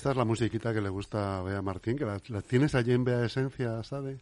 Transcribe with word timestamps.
Esta 0.00 0.12
es 0.12 0.16
la 0.16 0.24
musiquita 0.24 0.72
que 0.72 0.80
le 0.80 0.88
gusta 0.88 1.40
a 1.40 1.42
Bea 1.42 1.60
Martín, 1.60 1.98
que 1.98 2.06
la, 2.06 2.18
tienes 2.40 2.74
allí 2.74 2.92
en 2.92 3.04
Bea 3.04 3.22
Esencia, 3.22 3.82
¿sabe? 3.82 4.18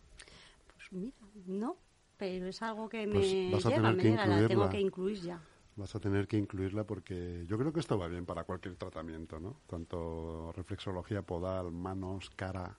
Pues 0.74 0.92
mira, 0.92 1.16
no, 1.46 1.76
pero 2.16 2.48
es 2.48 2.60
algo 2.62 2.88
que 2.88 3.06
pues 3.06 3.32
me 3.32 3.52
vas 3.52 3.64
a 3.64 3.70
tener 3.70 3.96
que 3.96 4.08
incluirla. 4.08 4.40
la 4.40 4.48
tengo 4.48 4.68
que 4.68 4.80
incluir 4.80 5.20
ya. 5.20 5.40
Vas 5.76 5.94
a 5.94 6.00
tener 6.00 6.26
que 6.26 6.36
incluirla 6.36 6.82
porque 6.82 7.44
yo 7.46 7.56
creo 7.56 7.72
que 7.72 7.78
esto 7.78 7.96
va 7.96 8.08
bien 8.08 8.26
para 8.26 8.42
cualquier 8.42 8.74
tratamiento, 8.74 9.38
¿no? 9.38 9.60
Tanto 9.68 10.50
reflexología 10.50 11.22
podal, 11.22 11.70
manos, 11.70 12.28
cara, 12.30 12.76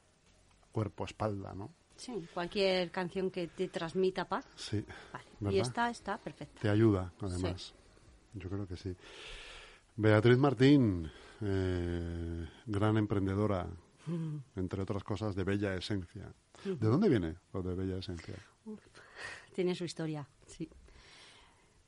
cuerpo, 0.73 1.05
espalda, 1.05 1.54
¿no? 1.55 1.71
Sí, 1.95 2.27
cualquier 2.34 2.91
canción 2.91 3.31
que 3.31 3.48
te 3.48 3.70
transmita 3.70 4.27
paz. 4.27 4.45
Sí. 4.57 4.84
Vale. 5.40 5.55
Y 5.55 5.59
esta 5.62 5.90
está 5.90 6.18
perfecta. 6.18 6.59
Te 6.59 6.68
ayuda, 6.68 7.13
además. 7.21 7.73
Yo 8.34 8.49
creo 8.49 8.68
que 8.68 8.76
sí. 8.76 8.93
Beatriz 9.96 10.37
Martín, 10.37 11.09
eh, 11.41 12.48
gran 12.65 12.98
emprendedora, 12.98 13.68
entre 14.55 14.82
otras 14.82 15.04
cosas, 15.04 15.35
de 15.35 15.43
Bella 15.43 15.76
Esencia. 15.76 16.34
¿De 16.63 16.87
dónde 16.87 17.09
viene 17.09 17.35
lo 17.54 17.62
de 17.62 17.76
Bella 17.76 17.98
Esencia? 17.98 18.35
tiene 19.54 19.76
su 19.76 19.84
historia, 19.84 20.27
sí. 20.48 20.70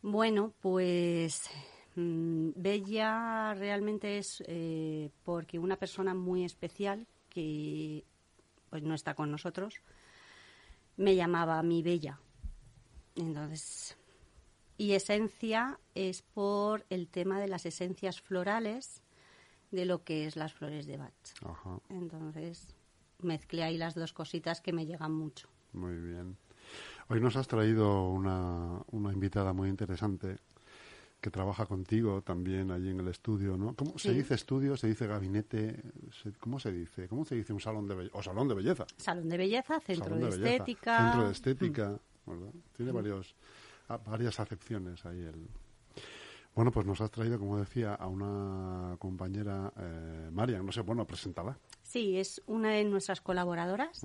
Bueno, 0.01 0.53
pues 0.59 1.49
mm, 1.95 2.49
Bella 2.55 3.53
realmente 3.53 4.17
es 4.17 4.43
eh, 4.47 5.09
porque 5.23 5.59
una 5.59 5.77
persona 5.77 6.13
muy 6.13 6.43
especial 6.43 7.07
que 7.29 8.03
pues 8.69 8.83
no 8.83 8.93
está 8.93 9.13
con 9.13 9.31
nosotros 9.31 9.81
me 10.97 11.15
llamaba 11.15 11.61
mi 11.63 11.81
Bella. 11.81 12.19
Entonces, 13.15 13.97
y 14.77 14.93
esencia 14.93 15.79
es 15.95 16.21
por 16.21 16.85
el 16.89 17.07
tema 17.07 17.39
de 17.39 17.47
las 17.47 17.65
esencias 17.65 18.21
florales 18.21 19.01
de 19.71 19.85
lo 19.85 20.03
que 20.03 20.25
es 20.25 20.35
las 20.35 20.53
flores 20.53 20.85
de 20.85 20.97
Bach. 20.97 21.11
Entonces, 21.89 22.75
mezclé 23.19 23.63
ahí 23.63 23.77
las 23.77 23.95
dos 23.95 24.13
cositas 24.13 24.61
que 24.61 24.73
me 24.73 24.85
llegan 24.85 25.13
mucho. 25.13 25.47
Muy 25.73 25.95
bien. 25.95 26.37
Hoy 27.07 27.19
nos 27.19 27.35
has 27.35 27.47
traído 27.47 28.09
una, 28.09 28.81
una 28.91 29.11
invitada 29.11 29.53
muy 29.53 29.69
interesante 29.69 30.37
que 31.21 31.29
trabaja 31.29 31.67
contigo 31.67 32.23
también 32.23 32.71
allí 32.71 32.89
en 32.89 32.99
el 32.99 33.07
estudio, 33.07 33.55
¿no? 33.55 33.75
¿Cómo 33.75 33.97
se 33.99 34.11
dice 34.11 34.33
estudio? 34.33 34.75
¿Se 34.75 34.87
dice 34.87 35.05
gabinete? 35.05 35.79
¿Cómo 36.39 36.59
se 36.59 36.71
dice? 36.71 37.07
¿Cómo 37.07 37.25
se 37.25 37.35
dice 37.35 37.53
un 37.53 37.61
salón 37.61 37.87
de 37.87 37.93
belleza? 37.93 38.17
O 38.17 38.23
salón 38.23 38.47
de 38.47 38.55
belleza. 38.55 38.87
Salón 38.97 39.29
de 39.29 39.37
belleza, 39.37 39.79
centro 39.81 40.15
de, 40.15 40.29
estética. 40.29 40.97
Centro 40.97 41.25
de 41.27 41.31
estética, 41.31 41.99
¿verdad? 42.25 42.51
Tiene 42.75 42.91
varios 42.91 43.35
varias 43.97 44.39
acepciones 44.39 45.05
ahí. 45.05 45.19
El... 45.19 45.47
Bueno, 46.53 46.71
pues 46.71 46.85
nos 46.85 46.99
has 46.99 47.11
traído, 47.11 47.39
como 47.39 47.57
decía, 47.57 47.93
a 47.95 48.07
una 48.07 48.97
compañera, 48.99 49.71
eh, 49.77 50.29
Marian, 50.31 50.65
no 50.65 50.71
sé, 50.71 50.81
bueno, 50.81 51.05
preséntala. 51.05 51.57
Sí, 51.81 52.17
es 52.17 52.41
una 52.45 52.71
de 52.71 52.83
nuestras 52.83 53.21
colaboradoras. 53.21 54.01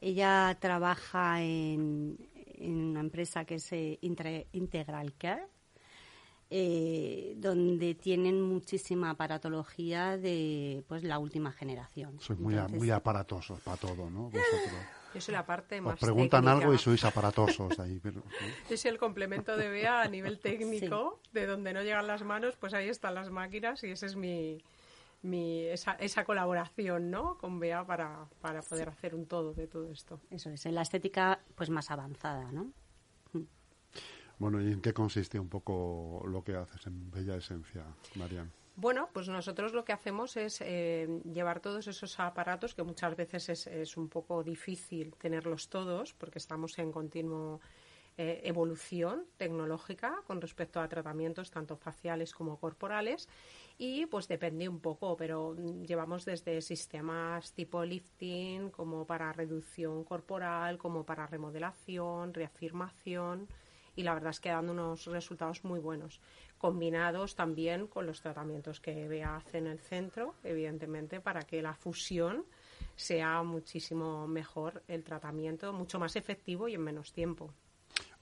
Ella 0.00 0.56
trabaja 0.60 1.42
en, 1.42 2.18
una 2.58 3.00
empresa 3.00 3.44
que 3.44 3.56
es 3.56 3.72
eh, 3.72 3.98
Integral 4.00 5.14
Care, 5.18 5.46
eh, 6.48 7.34
donde 7.36 7.94
tienen 7.94 8.40
muchísima 8.40 9.10
aparatología 9.10 10.16
de 10.16 10.84
pues 10.88 11.02
la 11.02 11.18
última 11.18 11.52
generación. 11.52 12.18
Soy 12.20 12.36
muy, 12.36 12.54
muy 12.72 12.90
aparatosos 12.90 13.60
para 13.60 13.76
todo, 13.76 14.08
¿no? 14.08 14.30
Vosotros. 14.30 15.03
Yo 15.14 15.20
soy 15.20 15.32
la 15.32 15.46
parte 15.46 15.80
más 15.80 15.94
Os 15.94 16.00
preguntan 16.00 16.48
algo 16.48 16.74
y 16.74 16.78
sois 16.78 17.04
aparatosos 17.04 17.78
ahí. 17.78 18.00
Pero, 18.02 18.22
Yo 18.68 18.76
soy 18.76 18.90
el 18.90 18.98
complemento 18.98 19.56
de 19.56 19.68
Bea 19.68 20.02
a 20.02 20.08
nivel 20.08 20.40
técnico, 20.40 21.20
de 21.32 21.46
donde 21.46 21.72
no 21.72 21.82
llegan 21.82 22.06
las 22.06 22.24
manos, 22.24 22.56
pues 22.56 22.74
ahí 22.74 22.88
están 22.88 23.14
las 23.14 23.30
máquinas 23.30 23.84
y 23.84 23.90
esa 23.90 24.06
es 24.06 24.16
mi, 24.16 24.62
mi 25.22 25.66
esa, 25.66 25.92
esa, 25.92 26.24
colaboración 26.24 27.10
¿no? 27.10 27.38
con 27.38 27.60
Bea 27.60 27.84
para, 27.86 28.26
para 28.40 28.62
poder 28.62 28.88
hacer 28.88 29.14
un 29.14 29.26
todo 29.26 29.54
de 29.54 29.68
todo 29.68 29.90
esto. 29.90 30.20
Eso 30.30 30.50
es, 30.50 30.66
en 30.66 30.74
la 30.74 30.82
estética 30.82 31.40
pues 31.54 31.70
más 31.70 31.90
avanzada, 31.90 32.50
¿no? 32.50 32.72
Bueno, 34.38 34.60
¿y 34.60 34.72
en 34.72 34.80
qué 34.80 34.92
consiste 34.92 35.38
un 35.38 35.48
poco 35.48 36.24
lo 36.26 36.42
que 36.42 36.56
haces 36.56 36.86
en 36.88 37.10
Bella 37.10 37.36
Esencia, 37.36 37.84
Marian? 38.16 38.50
Bueno, 38.76 39.08
pues 39.12 39.28
nosotros 39.28 39.72
lo 39.72 39.84
que 39.84 39.92
hacemos 39.92 40.36
es 40.36 40.60
eh, 40.60 41.20
llevar 41.32 41.60
todos 41.60 41.86
esos 41.86 42.18
aparatos 42.18 42.74
que 42.74 42.82
muchas 42.82 43.14
veces 43.14 43.48
es, 43.48 43.66
es, 43.68 43.96
un 43.96 44.08
poco 44.08 44.42
difícil 44.42 45.14
tenerlos 45.14 45.68
todos 45.68 46.12
porque 46.12 46.38
estamos 46.40 46.76
en 46.80 46.90
continuo 46.90 47.60
eh, 48.16 48.42
evolución 48.44 49.26
tecnológica 49.36 50.22
con 50.28 50.40
respecto 50.40 50.80
a 50.80 50.88
tratamientos 50.88 51.50
tanto 51.50 51.76
faciales 51.76 52.32
como 52.32 52.60
corporales 52.60 53.28
y 53.76 54.06
pues 54.06 54.28
depende 54.28 54.68
un 54.68 54.78
poco, 54.78 55.16
pero 55.16 55.56
llevamos 55.82 56.24
desde 56.24 56.60
sistemas 56.60 57.52
tipo 57.54 57.84
lifting 57.84 58.70
como 58.70 59.04
para 59.04 59.32
reducción 59.32 60.04
corporal, 60.04 60.78
como 60.78 61.04
para 61.04 61.26
remodelación, 61.26 62.32
reafirmación 62.32 63.48
y 63.96 64.02
la 64.02 64.14
verdad 64.14 64.30
es 64.30 64.40
que 64.40 64.50
dando 64.50 64.72
unos 64.72 65.06
resultados 65.06 65.64
muy 65.64 65.80
buenos 65.80 66.20
combinados 66.58 67.34
también 67.34 67.86
con 67.86 68.06
los 68.06 68.22
tratamientos 68.22 68.80
que 68.80 69.06
BEA 69.06 69.36
hace 69.36 69.58
en 69.58 69.66
el 69.66 69.78
centro, 69.80 70.34
evidentemente, 70.42 71.20
para 71.20 71.42
que 71.42 71.60
la 71.60 71.74
fusión 71.74 72.46
sea 72.96 73.42
muchísimo 73.42 74.26
mejor 74.26 74.82
el 74.88 75.04
tratamiento, 75.04 75.72
mucho 75.72 75.98
más 75.98 76.16
efectivo 76.16 76.68
y 76.68 76.74
en 76.74 76.80
menos 76.80 77.12
tiempo. 77.12 77.52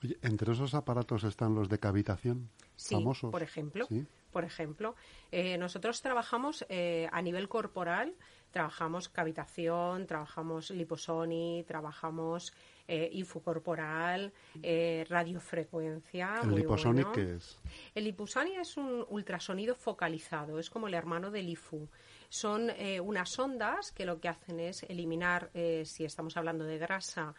Oye, 0.03 0.19
entre 0.23 0.53
esos 0.53 0.75
aparatos 0.75 1.25
están 1.25 1.55
los 1.55 1.69
de 1.69 1.79
cavitación 1.79 2.51
sí, 2.77 2.95
famosos. 2.95 3.31
Por 3.31 3.43
ejemplo, 3.43 3.87
por 4.33 4.45
ejemplo, 4.45 4.95
eh, 5.31 5.59
nosotros 5.59 6.01
trabajamos 6.01 6.65
eh, 6.69 7.09
a 7.13 7.21
nivel 7.23 7.49
corporal, 7.49 8.15
trabajamos 8.51 9.09
cavitación, 9.09 10.07
trabajamos 10.07 10.71
liposoni, 10.71 11.65
trabajamos 11.67 12.53
eh, 12.89 13.09
infocorporal, 13.13 14.33
eh, 14.63 15.07
radiofrecuencia. 15.09 16.41
¿El 16.43 16.55
liposonic 16.57 17.13
qué 17.13 17.37
es? 17.37 17.59
El 17.95 18.05
liposonic 18.05 18.59
es 18.59 18.77
un 18.77 19.07
ultrasonido 19.09 19.75
focalizado, 19.75 20.59
es 20.59 20.69
como 20.69 20.89
el 20.89 20.95
hermano 20.95 21.31
del 21.31 21.49
IFU. 21.49 21.89
Son 22.29 22.71
eh, 22.71 23.01
unas 23.01 23.39
ondas 23.39 23.93
que 23.93 24.05
lo 24.05 24.21
que 24.21 24.29
hacen 24.29 24.61
es 24.61 24.83
eliminar, 24.85 25.51
si 25.85 26.05
estamos 26.05 26.37
hablando 26.37 26.65
de 26.65 26.79
grasa, 26.79 27.35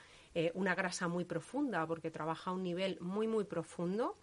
una 0.54 0.76
grasa 0.76 1.08
muy 1.08 1.26
profunda, 1.26 1.86
porque 1.86 2.12
trabaja 2.12 2.52
a 2.52 2.54
un 2.54 2.64
nivel 2.64 2.98
muy, 3.00 3.28
muy 3.28 3.44
profundo, 3.44 4.18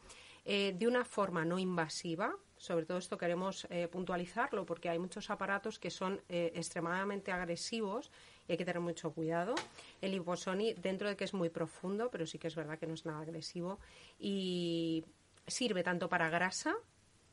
de 0.45 0.87
una 0.87 1.05
forma 1.05 1.45
no 1.45 1.59
invasiva, 1.59 2.35
sobre 2.57 2.85
todo 2.85 2.99
esto 2.99 3.17
queremos 3.17 3.69
puntualizarlo 3.91 4.67
porque 4.67 4.89
hay 4.89 4.99
muchos 4.99 5.31
aparatos 5.31 5.79
que 5.79 5.91
son 5.91 6.21
extremadamente 6.29 7.31
agresivos 7.31 8.11
hay 8.53 8.57
que 8.57 8.65
tener 8.65 8.81
mucho 8.81 9.13
cuidado. 9.13 9.55
El 10.01 10.13
liposoni, 10.13 10.75
dentro 10.75 11.09
de 11.09 11.17
que 11.17 11.25
es 11.25 11.35
muy 11.35 11.51
profundo, 11.51 12.11
pero 12.11 12.27
sí 12.27 12.39
que 12.39 12.49
es 12.49 12.57
verdad 12.57 12.79
que 12.79 12.87
no 12.87 12.95
es 12.95 13.07
nada 13.07 13.21
agresivo 13.21 13.79
y 14.19 15.05
sirve 15.47 15.83
tanto 15.83 16.09
para 16.09 16.29
grasa 16.31 16.75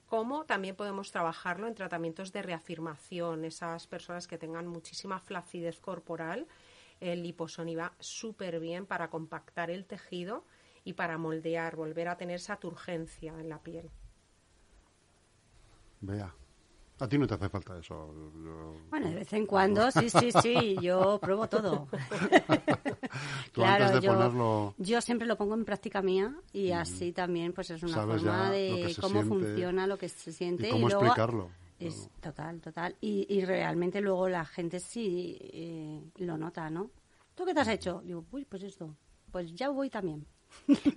como 0.08 0.46
también 0.46 0.76
podemos 0.76 1.12
trabajarlo 1.12 1.68
en 1.68 1.76
tratamientos 1.76 2.32
de 2.32 2.42
reafirmación. 2.42 3.46
Esas 3.46 3.88
personas 3.88 4.28
que 4.28 4.38
tengan 4.38 4.68
muchísima 4.68 5.20
flacidez 5.20 5.80
corporal, 5.80 6.48
el 7.00 7.24
liposoni 7.24 7.76
va 7.76 7.94
súper 8.00 8.60
bien 8.60 8.86
para 8.86 9.10
compactar 9.10 9.70
el 9.70 9.86
tejido 9.86 10.46
y 10.84 10.94
para 10.94 11.18
moldear, 11.18 11.76
volver 11.76 12.08
a 12.08 12.18
tener 12.18 12.38
esa 12.38 12.58
turgencia 12.58 13.34
en 13.40 13.50
la 13.50 13.62
piel. 13.62 13.90
Vea. 16.02 16.34
A 17.00 17.08
ti 17.08 17.18
no 17.18 17.28
te 17.28 17.36
hace 17.36 17.48
falta 17.48 17.78
eso. 17.78 18.12
Bueno, 18.90 19.10
de 19.10 19.16
vez 19.16 19.32
en 19.34 19.46
cuando, 19.46 19.92
sí, 19.92 20.10
sí, 20.10 20.32
sí, 20.42 20.78
yo 20.82 21.20
pruebo 21.22 21.48
todo. 21.48 21.88
claro, 23.54 24.00
yo, 24.00 24.74
yo 24.78 25.02
siempre 25.02 25.28
lo 25.28 25.38
pongo 25.38 25.54
en 25.54 25.64
práctica 25.64 26.02
mía 26.02 26.34
y 26.54 26.72
así 26.72 27.12
también 27.12 27.54
pues 27.54 27.70
es 27.70 27.84
una 27.84 28.04
forma 28.04 28.50
de 28.50 28.96
cómo 29.00 29.22
funciona, 29.24 29.86
lo 29.86 29.98
que 29.98 30.10
se 30.10 30.32
siente. 30.32 30.70
Y 30.70 30.72
cómo 30.72 30.90
explicarlo. 30.90 31.52
Es 31.80 32.10
total, 32.22 32.60
total. 32.62 32.96
Y, 33.02 33.28
y 33.30 33.46
realmente 33.46 34.02
luego 34.02 34.28
la 34.30 34.46
gente 34.46 34.80
sí 34.80 35.38
eh, 35.40 36.02
lo 36.18 36.38
nota, 36.38 36.70
¿no? 36.70 36.92
¿Tú 37.36 37.46
qué 37.46 37.54
te 37.54 37.60
has 37.60 37.68
hecho? 37.68 38.02
Digo, 38.04 38.26
uy, 38.32 38.46
pues 38.46 38.64
esto. 38.64 38.96
Pues 39.32 39.54
ya 39.54 39.70
voy 39.70 39.90
también. 39.90 40.26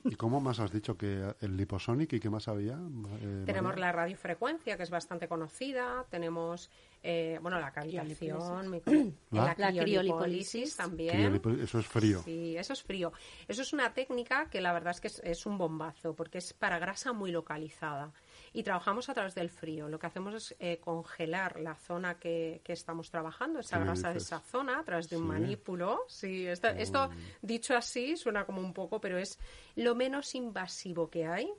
¿Y 0.05 0.15
cómo 0.15 0.41
más 0.41 0.59
has 0.61 0.73
dicho 0.73 0.97
que 0.97 1.35
el 1.41 1.57
liposonic 1.57 2.13
y 2.15 2.21
qué 2.21 2.31
más 2.31 2.49
había? 2.49 2.79
Eh, 3.21 3.43
tenemos 3.45 3.79
la 3.79 3.93
radiofrecuencia, 3.93 4.77
que 4.77 4.83
es 4.83 4.91
bastante 4.91 5.29
conocida. 5.29 6.07
Tenemos, 6.09 6.71
eh, 7.03 7.39
bueno, 7.43 7.61
la 7.61 7.71
cavitación, 7.73 8.81
la, 9.31 9.55
la, 9.59 9.73
criolipólisis 9.73 10.77
también. 10.77 11.41
Eso 11.61 11.79
es 11.81 11.87
frío. 11.87 12.23
Sí, 12.25 12.57
eso 12.57 12.73
es 12.73 12.83
frío. 12.83 13.13
Eso 13.49 13.63
es 13.63 13.73
una 13.73 13.93
técnica 13.93 14.49
que 14.49 14.61
la 14.61 14.73
verdad 14.73 14.93
es 14.93 15.01
que 15.01 15.31
es 15.31 15.47
un 15.47 15.59
bombazo, 15.59 16.15
porque 16.15 16.39
es 16.39 16.53
para 16.53 16.79
grasa 16.79 17.13
muy 17.13 17.31
localizada 17.31 18.13
y 18.53 18.63
trabajamos 18.63 19.09
a 19.09 19.15
través 19.15 19.35
del 19.35 19.51
frío. 19.51 19.89
Lo 19.89 19.99
que 19.99 20.07
hacemos 20.07 20.35
es 20.35 20.57
eh, 20.59 20.79
congelar 20.79 21.61
la 21.61 21.75
zona 21.75 22.19
que, 22.19 22.63
estamos 22.67 23.11
trabajando, 23.11 23.61
esa 23.61 23.79
grasa 23.79 24.13
de 24.13 24.19
esa 24.19 24.41
zona, 24.41 24.79
a 24.79 24.85
través 24.85 25.09
de 25.09 25.17
un 25.17 25.27
manípulo. 25.27 26.05
Sí, 26.09 26.47
esto, 26.47 27.11
dicho 27.43 27.77
así 27.77 28.17
suena 28.17 28.45
como 28.45 28.61
un 28.61 28.73
poco, 28.73 29.01
pero 29.01 29.19
es 29.19 29.39
lo 29.77 29.95
menos 29.95 30.35
invasivo 30.35 31.11
que 31.11 31.27
hay 31.27 31.53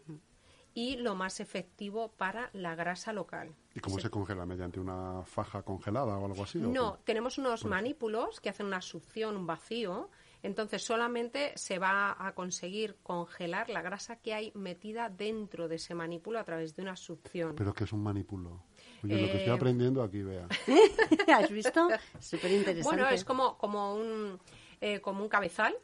y 0.74 0.98
lo 0.98 1.16
más 1.16 1.40
efectivo 1.40 2.10
para 2.18 2.50
la 2.54 2.76
grasa 2.76 3.12
local. 3.12 3.54
¿Y 3.76 3.80
cómo 3.80 4.00
se 4.00 4.10
congela? 4.10 4.46
¿Mediante 4.46 4.80
una 4.80 5.24
faja 5.24 5.64
congelada 5.64 6.18
o 6.18 6.26
algo 6.26 6.44
así? 6.44 6.60
No, 6.60 7.00
tenemos 7.04 7.38
unos 7.38 7.66
manípulos 7.66 8.40
que 8.40 8.50
hacen 8.50 8.66
una 8.66 8.82
succión, 8.82 9.36
un 9.36 9.46
vacío. 9.46 10.10
Entonces 10.44 10.84
solamente 10.84 11.52
se 11.56 11.78
va 11.80 12.16
a 12.20 12.34
conseguir 12.34 12.98
congelar 13.04 13.70
la 13.70 13.82
grasa 13.82 14.16
que 14.16 14.34
hay 14.34 14.52
metida 14.56 15.10
dentro 15.10 15.68
de 15.68 15.76
ese 15.76 15.94
manípulo 15.94 16.40
a 16.40 16.44
través 16.44 16.76
de 16.76 16.82
una 16.82 16.96
succión. 16.96 17.56
¿Pero 17.56 17.74
qué 17.74 17.84
es 17.84 17.94
un 17.94 18.02
manípulo? 18.04 18.64
Oye, 19.04 19.14
lo 19.22 19.28
que 19.28 19.38
estoy 19.38 19.52
Eh, 19.54 19.56
aprendiendo 19.56 20.02
aquí, 20.04 20.22
vea. 20.24 20.48
¿Has 21.36 21.50
visto? 21.52 21.88
Súper 22.20 22.52
interesante. 22.52 22.84
Bueno, 22.84 23.08
es 23.10 23.24
como, 23.24 23.58
como, 23.58 23.96
un, 23.96 24.40
eh, 24.80 25.00
como 25.00 25.22
un 25.24 25.30
cabezal, 25.30 25.76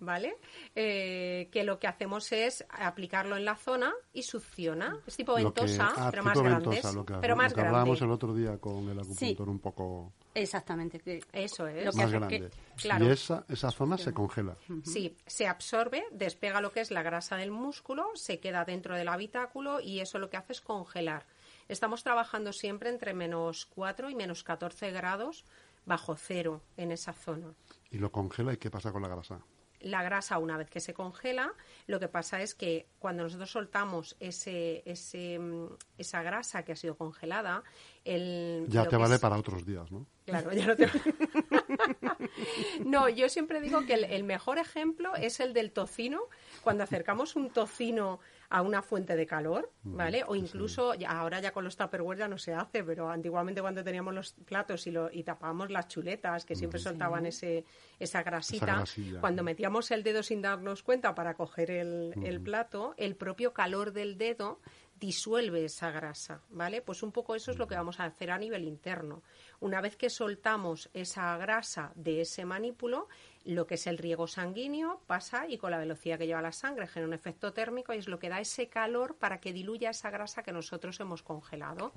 ¿vale? 0.00 0.36
Eh, 0.74 1.48
que 1.52 1.62
lo 1.64 1.78
que 1.78 1.86
hacemos 1.86 2.30
es 2.32 2.64
aplicarlo 2.70 3.36
en 3.36 3.44
la 3.44 3.56
zona 3.56 3.92
y 4.12 4.22
succiona. 4.24 4.98
Es 5.06 5.16
tipo 5.16 5.34
que- 5.36 5.44
ventosa, 5.44 5.92
ah, 5.96 6.10
pero 6.10 6.22
tipo 6.22 6.34
más 6.34 6.42
grande. 6.42 6.68
ventosa, 6.68 6.92
lo 6.92 7.04
que, 7.06 7.14
pero 7.20 7.36
más 7.36 7.52
lo 7.52 7.56
que 7.56 7.60
hablábamos 7.62 7.98
grande. 7.98 8.12
el 8.12 8.14
otro 8.14 8.34
día 8.34 8.58
con 8.58 8.88
el 8.88 8.98
acupuntor 8.98 9.48
un 9.48 9.58
poco 9.60 10.12
Exactamente. 10.34 10.98
que- 11.00 11.22
Eso 11.32 11.66
es. 11.68 11.84
Lo 11.84 11.92
que 11.92 11.96
más 11.98 12.06
hace 12.06 12.16
grande. 12.18 12.40
que- 12.40 12.50
claro. 12.82 13.04
Y 13.06 13.10
esa, 13.10 13.44
esa 13.48 13.70
zona 13.70 13.96
se 13.96 14.12
congela. 14.12 14.56
Sí, 14.84 15.16
se 15.26 15.46
absorbe, 15.46 16.04
despega 16.10 16.60
lo 16.60 16.72
que 16.72 16.80
es 16.80 16.90
la 16.90 17.02
grasa 17.02 17.36
del 17.36 17.50
músculo, 17.50 18.10
se 18.14 18.40
queda 18.40 18.64
dentro 18.64 18.96
del 18.96 19.08
habitáculo 19.08 19.80
y 19.80 20.00
eso 20.00 20.18
lo 20.18 20.28
que 20.30 20.36
hace 20.36 20.52
es 20.52 20.60
congelar. 20.60 21.26
Estamos 21.68 22.02
trabajando 22.02 22.52
siempre 22.52 22.90
entre 22.90 23.14
menos 23.14 23.66
4 23.66 24.10
y 24.10 24.14
menos 24.14 24.42
14 24.44 24.90
grados 24.90 25.44
bajo 25.86 26.16
cero 26.16 26.62
en 26.76 26.92
esa 26.92 27.12
zona. 27.12 27.54
Y 27.90 27.98
lo 27.98 28.10
congela 28.10 28.52
y 28.52 28.56
¿qué 28.56 28.70
pasa 28.70 28.90
con 28.92 29.02
la 29.02 29.08
grasa? 29.08 29.40
La 29.84 30.02
grasa, 30.02 30.38
una 30.38 30.56
vez 30.56 30.68
que 30.70 30.80
se 30.80 30.94
congela, 30.94 31.52
lo 31.86 32.00
que 32.00 32.08
pasa 32.08 32.40
es 32.42 32.54
que 32.54 32.86
cuando 32.98 33.22
nosotros 33.22 33.50
soltamos 33.50 34.16
ese, 34.18 34.82
ese, 34.86 35.38
mm, 35.38 35.66
esa 35.98 36.22
grasa 36.22 36.64
que 36.64 36.72
ha 36.72 36.76
sido 36.76 36.96
congelada, 36.96 37.62
el, 38.04 38.66
Ya 38.68 38.88
te 38.88 38.96
vale 38.96 39.14
es- 39.16 39.20
para 39.20 39.36
otros 39.36 39.64
días, 39.66 39.90
¿no? 39.92 40.06
Claro, 40.26 40.52
ya 40.52 40.66
no 40.66 40.74
te... 40.76 40.88
no, 42.84 43.08
yo 43.08 43.28
siempre 43.28 43.60
digo 43.60 43.84
que 43.86 43.94
el, 43.94 44.04
el 44.04 44.24
mejor 44.24 44.58
ejemplo 44.58 45.14
es 45.16 45.40
el 45.40 45.52
del 45.52 45.70
tocino. 45.72 46.22
Cuando 46.62 46.82
acercamos 46.84 47.36
un 47.36 47.50
tocino 47.50 48.20
a 48.50 48.62
una 48.62 48.82
fuente 48.82 49.16
de 49.16 49.26
calor, 49.26 49.70
¿vale? 49.82 50.22
O 50.26 50.34
incluso, 50.36 50.94
ya- 50.94 51.10
ahora 51.10 51.40
ya 51.40 51.52
con 51.52 51.64
los 51.64 51.76
Tupperware 51.76 52.18
ya 52.18 52.28
no 52.28 52.38
se 52.38 52.54
hace, 52.54 52.84
pero 52.84 53.10
antiguamente 53.10 53.60
cuando 53.60 53.82
teníamos 53.82 54.14
los 54.14 54.32
platos 54.44 54.86
y, 54.86 54.90
lo, 54.90 55.10
y 55.10 55.22
tapábamos 55.24 55.70
las 55.70 55.88
chuletas, 55.88 56.44
que 56.44 56.54
siempre 56.54 56.78
soltaban 56.90 57.26
ese, 57.26 57.64
esa 57.98 58.22
grasita, 58.22 58.66
grasilla, 58.76 59.20
cuando 59.20 59.42
metíamos 59.42 59.90
el 59.90 60.02
dedo 60.02 60.22
sin 60.22 60.42
darnos 60.42 60.82
cuenta 60.82 61.14
para 61.14 61.34
coger 61.34 61.70
el, 61.70 62.14
el 62.22 62.40
plato, 62.40 62.94
el 62.96 63.16
propio 63.16 63.52
calor 63.52 63.92
del 63.92 64.16
dedo 64.18 64.60
disuelve 65.00 65.64
esa 65.64 65.90
grasa, 65.90 66.40
¿vale? 66.50 66.80
Pues 66.80 67.02
un 67.02 67.10
poco 67.12 67.34
eso 67.34 67.50
es 67.50 67.58
lo 67.58 67.66
que 67.66 67.74
vamos 67.74 67.98
a 68.00 68.04
hacer 68.04 68.30
a 68.30 68.38
nivel 68.38 68.62
interno. 68.64 69.22
Una 69.60 69.80
vez 69.80 69.96
que 69.96 70.08
soltamos 70.08 70.88
esa 70.94 71.36
grasa 71.36 71.90
de 71.96 72.20
ese 72.20 72.44
manípulo, 72.44 73.08
lo 73.44 73.66
que 73.66 73.74
es 73.74 73.86
el 73.86 73.98
riego 73.98 74.26
sanguíneo 74.26 75.02
pasa 75.06 75.46
y 75.48 75.58
con 75.58 75.70
la 75.70 75.78
velocidad 75.78 76.18
que 76.18 76.26
lleva 76.26 76.40
la 76.40 76.52
sangre 76.52 76.86
genera 76.86 77.08
un 77.08 77.14
efecto 77.14 77.52
térmico 77.52 77.92
y 77.92 77.98
es 77.98 78.08
lo 78.08 78.18
que 78.18 78.28
da 78.30 78.40
ese 78.40 78.68
calor 78.68 79.16
para 79.16 79.38
que 79.40 79.52
diluya 79.52 79.90
esa 79.90 80.10
grasa 80.10 80.42
que 80.42 80.52
nosotros 80.52 80.98
hemos 81.00 81.22
congelado. 81.22 81.92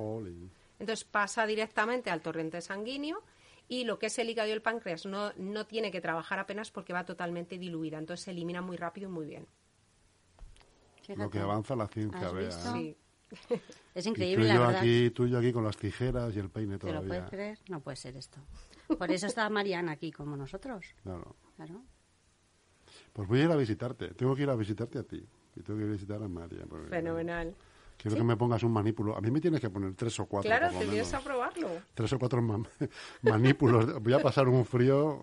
Entonces 0.79 1.05
pasa 1.05 1.45
directamente 1.45 2.09
al 2.09 2.21
torrente 2.21 2.59
sanguíneo 2.61 3.23
y 3.69 3.85
lo 3.85 3.97
que 3.99 4.07
es 4.07 4.19
el 4.19 4.29
hígado 4.29 4.49
y 4.49 4.51
el 4.51 4.61
páncreas 4.61 5.05
no, 5.05 5.31
no 5.37 5.65
tiene 5.65 5.91
que 5.91 6.01
trabajar 6.01 6.39
apenas 6.39 6.71
porque 6.71 6.93
va 6.93 7.05
totalmente 7.05 7.57
diluida. 7.57 7.97
Entonces 7.97 8.25
se 8.25 8.31
elimina 8.31 8.61
muy 8.61 8.77
rápido 8.77 9.09
y 9.09 9.11
muy 9.11 9.25
bien. 9.25 9.47
Fíjate. 11.01 11.19
Lo 11.19 11.29
que 11.29 11.39
avanza 11.39 11.75
la 11.75 11.87
ciencia, 11.87 12.27
¿Has 12.27 12.33
vea. 12.33 12.49
¿eh? 12.49 12.51
Sí. 12.73 12.97
Es 13.93 14.05
Y 14.05 14.09
tú 14.09 14.09
increíble, 14.09 14.45
y 14.45 14.47
la 14.49 14.59
verdad. 14.59 14.77
aquí, 14.77 15.09
tú 15.11 15.25
y 15.25 15.31
yo 15.31 15.39
aquí 15.39 15.51
con 15.51 15.63
las 15.63 15.75
tijeras 15.77 16.33
y 16.35 16.39
el 16.39 16.49
peine 16.49 16.77
¿Te 16.77 16.87
lo 16.87 16.99
todavía. 17.01 17.07
puedes 17.09 17.29
creer? 17.29 17.59
No 17.69 17.79
puede 17.81 17.97
ser 17.97 18.15
esto. 18.15 18.39
Por 18.87 19.11
eso 19.11 19.27
está 19.27 19.49
Mariana 19.49 19.93
aquí 19.93 20.11
como 20.11 20.35
nosotros. 20.37 20.85
Claro. 21.03 21.35
Claro. 21.55 21.81
Pues 23.13 23.27
voy 23.27 23.41
a 23.41 23.43
ir 23.45 23.51
a 23.51 23.55
visitarte. 23.55 24.09
Tengo 24.13 24.35
que 24.35 24.43
ir 24.43 24.49
a 24.49 24.55
visitarte 24.55 24.99
a 24.99 25.03
ti. 25.03 25.23
Y 25.55 25.61
tengo 25.61 25.79
que 25.79 25.85
visitar 25.85 26.21
a 26.21 26.27
María. 26.27 26.65
porque 26.67 26.87
Fenomenal. 26.89 27.55
Quiero 27.97 28.15
que 28.17 28.23
me 28.23 28.37
pongas 28.37 28.61
un 28.61 28.71
manípulo. 28.71 29.17
A 29.17 29.21
mí 29.21 29.31
me 29.31 29.41
tienes 29.41 29.59
que 29.59 29.69
poner 29.71 29.95
tres 29.95 30.19
o 30.19 30.27
cuatro. 30.27 30.47
Claro, 30.49 30.69
te 30.77 30.85
vienes 30.85 31.13
a 31.13 31.19
probarlo. 31.19 31.67
Tres 31.95 32.13
o 32.13 32.19
cuatro 32.19 32.41
man- 32.41 32.67
manípulos. 33.23 34.01
Voy 34.03 34.13
a 34.13 34.21
pasar 34.21 34.47
un 34.47 34.63
frío. 34.65 35.21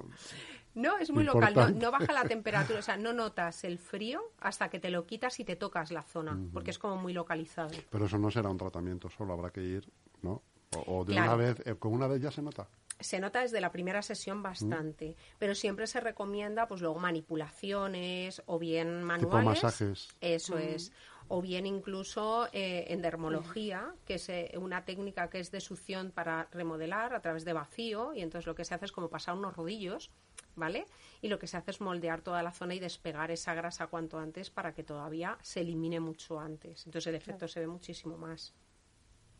No, 0.75 0.99
es 0.99 1.12
muy 1.12 1.22
local, 1.22 1.78
no 1.78 1.93
baja 1.93 2.12
la 2.12 2.25
temperatura, 2.25 2.81
o 2.81 2.82
sea, 2.82 2.96
no 2.96 3.12
notas 3.12 3.62
el 3.62 3.78
frío 3.78 4.32
hasta 4.40 4.70
que 4.70 4.81
te 4.81 4.90
lo 4.90 5.06
quitas 5.06 5.38
y 5.38 5.44
te 5.44 5.55
tocas 5.55 5.93
la 5.93 6.02
zona, 6.02 6.37
porque 6.52 6.72
es 6.72 6.81
como 6.81 6.96
muy 6.96 7.12
localizado. 7.12 7.70
Pero 7.90 8.06
eso 8.06 8.19
no 8.19 8.28
será 8.28 8.49
un 8.50 8.56
tratamiento 8.58 9.08
solo. 9.08 9.34
Habrá 9.34 9.50
que 9.50 9.62
ir, 9.62 9.88
¿no? 10.22 10.43
O, 10.76 10.99
o 11.00 11.05
de 11.05 11.12
Claro. 11.12 11.35
una 11.35 11.37
vez. 11.37 11.62
eh, 11.67 11.75
con 11.76 11.93
una 11.93 12.06
vez 12.06 12.21
ya 12.23 12.31
se 12.31 12.43
nota. 12.43 12.69
Se 13.00 13.19
nota 13.19 13.41
desde 13.41 13.61
la 13.61 13.73
primera 13.73 14.03
sesión 14.03 14.43
bastante, 14.43 15.17
pero 15.38 15.55
siempre 15.56 15.87
se 15.88 16.00
recomienda, 16.00 16.69
pues 16.69 16.81
luego 16.81 17.00
manipulaciones 17.00 18.43
o 18.47 18.59
bien 18.59 19.03
manuales. 19.03 19.62
masajes. 19.62 20.09
Eso 20.21 20.59
es. 20.59 20.93
O 21.26 21.41
bien 21.41 21.67
incluso 21.67 22.49
eh, 22.53 22.85
en 22.88 23.00
dermología, 23.00 23.94
que 24.05 24.15
es 24.15 24.29
eh, 24.29 24.53
una 24.61 24.85
técnica 24.85 25.31
que 25.31 25.41
es 25.41 25.50
de 25.50 25.61
succión 25.61 26.11
para 26.12 26.49
remodelar 26.53 27.15
a 27.15 27.21
través 27.21 27.44
de 27.47 27.55
vacío, 27.55 28.12
y 28.15 28.21
entonces 28.21 28.47
lo 28.47 28.55
que 28.55 28.65
se 28.65 28.75
hace 28.75 28.85
es 28.85 28.93
como 28.93 29.09
pasar 29.09 29.35
unos 29.35 29.56
rodillos, 29.56 30.11
¿vale? 30.55 30.85
Y 31.23 31.29
lo 31.29 31.38
que 31.38 31.47
se 31.47 31.56
hace 31.56 31.71
es 31.71 31.81
moldear 31.81 32.21
toda 32.21 32.43
la 32.43 32.53
zona 32.53 32.75
y 32.75 32.79
despegar 32.79 33.31
esa 33.31 33.55
grasa 33.55 33.87
cuanto 33.87 34.19
antes 34.19 34.50
para 34.50 34.75
que 34.75 34.85
todavía 34.85 35.38
se 35.41 35.62
elimine 35.62 35.99
mucho 35.99 36.38
antes. 36.38 36.85
Entonces 36.87 37.06
el 37.09 37.14
efecto 37.14 37.49
se 37.49 37.61
ve 37.61 37.66
muchísimo 37.69 38.19
más. 38.19 38.52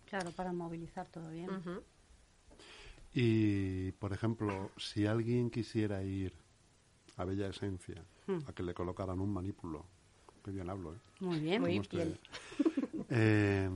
Claro, 0.06 0.30
para 0.32 0.52
movilizar 0.52 1.08
todo 1.08 1.30
bien. 1.30 1.50
Y, 3.12 3.92
por 3.92 4.12
ejemplo, 4.12 4.70
si 4.76 5.06
alguien 5.06 5.50
quisiera 5.50 6.02
ir 6.02 6.32
a 7.16 7.25
Bella 7.25 7.49
Esencia 7.49 8.04
Hmm. 8.26 8.38
a 8.46 8.52
que 8.54 8.62
le 8.62 8.73
colocaran 8.75 9.20
un 9.20 9.32
manípulo, 9.32 9.84
que 10.42 10.50
bien 10.50 10.70
hablo, 10.70 10.94
¿eh? 10.94 10.99
Muy 11.20 11.40
bien. 11.40 11.61
Muy 11.61 11.78
bien. 11.90 12.18
Eh, 13.11 13.68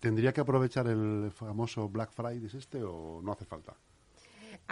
¿Tendría 0.00 0.32
que 0.32 0.40
aprovechar 0.40 0.88
el 0.88 1.30
famoso 1.32 1.88
Black 1.88 2.10
Friday 2.10 2.44
este 2.52 2.82
o 2.82 3.20
no 3.22 3.32
hace 3.32 3.44
falta? 3.44 3.76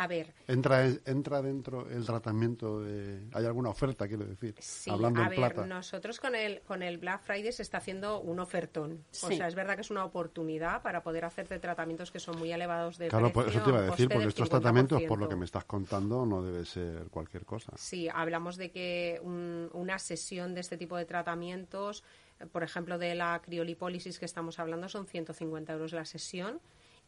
A 0.00 0.07
ver, 0.07 0.33
¿Entra, 0.49 0.87
entra 1.04 1.42
dentro 1.42 1.87
el 1.90 2.07
tratamiento 2.07 2.80
de... 2.80 3.21
¿Hay 3.35 3.45
alguna 3.45 3.69
oferta, 3.69 4.09
quiero 4.09 4.25
decir? 4.25 4.54
Sí, 4.59 4.88
Hablando 4.90 5.21
a 5.21 5.25
en 5.25 5.28
ver, 5.30 5.38
plata. 5.38 5.66
nosotros 5.66 6.19
con 6.19 6.35
el, 6.35 6.62
con 6.62 6.83
el 6.83 6.97
Black 6.97 7.21
Friday 7.23 7.52
se 7.52 7.61
está 7.61 7.76
haciendo 7.78 8.19
un 8.21 8.40
ofertón. 8.40 9.04
O 9.12 9.28
Sí. 9.28 9.37
sea, 9.37 9.47
es 9.47 9.54
verdad 9.54 9.75
que 9.75 9.83
es 9.83 9.90
una 9.90 10.07
oportunidad 10.07 10.80
para 10.80 11.02
poder 11.02 11.26
hacerte 11.26 11.59
tratamientos 11.59 12.11
que 12.11 12.19
son 12.19 12.38
muy 12.38 12.50
elevados 12.50 12.97
de 12.97 13.09
Claro, 13.09 13.30
por 13.30 13.45
precio. 13.45 13.61
eso 13.61 13.64
te 13.71 13.76
iba 13.76 13.78
a 13.87 13.90
decir, 13.90 14.09
porque 14.09 14.28
estos 14.28 14.49
tratamientos, 14.49 15.02
por 15.02 15.19
lo 15.19 15.26
50%. 15.26 15.28
que 15.28 15.37
me 15.37 15.45
estás 15.45 15.64
contando, 15.66 16.25
no 16.25 16.42
debe 16.42 16.64
ser 16.64 17.04
cualquier 17.11 17.45
cosa. 17.45 17.73
Sí, 17.76 18.09
hablamos 18.09 18.57
de 18.57 18.71
que 18.71 19.21
un- 19.23 19.69
una 19.75 19.99
sesión 19.99 20.54
de 20.54 20.62
este 20.62 20.78
tipo 20.78 20.97
de 20.97 21.04
tratamientos, 21.04 22.04
eh, 22.40 22.47
por 22.47 22.62
ejemplo, 22.62 22.97
de 22.97 23.14
la 23.14 23.38
criolipólisis 23.45 24.19
que 24.19 24.25
estamos 24.25 24.59
hablando, 24.59 24.88
son 24.88 25.07
150 25.07 25.75
euros 25.75 25.92
la 25.92 26.07
sesión. 26.07 26.59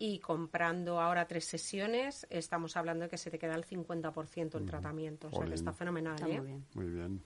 Y 0.05 0.19
comprando 0.19 1.01
ahora 1.01 1.29
tres 1.29 1.45
sesiones, 1.45 2.27
estamos 2.29 2.77
hablando 2.77 3.05
de 3.05 3.09
que 3.09 3.17
se 3.17 3.31
te 3.31 3.39
queda 3.39 3.55
el 3.55 3.65
50% 3.65 4.57
el 4.59 4.67
tratamiento. 4.67 5.29
O 5.29 5.31
sea, 5.37 5.45
que 5.47 5.55
está 5.55 5.73
fenomenal. 5.73 6.15
Está 6.17 6.29
¿eh? 6.29 6.39
muy 6.41 6.47
bien. 6.49 6.67
Muy 6.75 6.87
bien. 6.87 7.23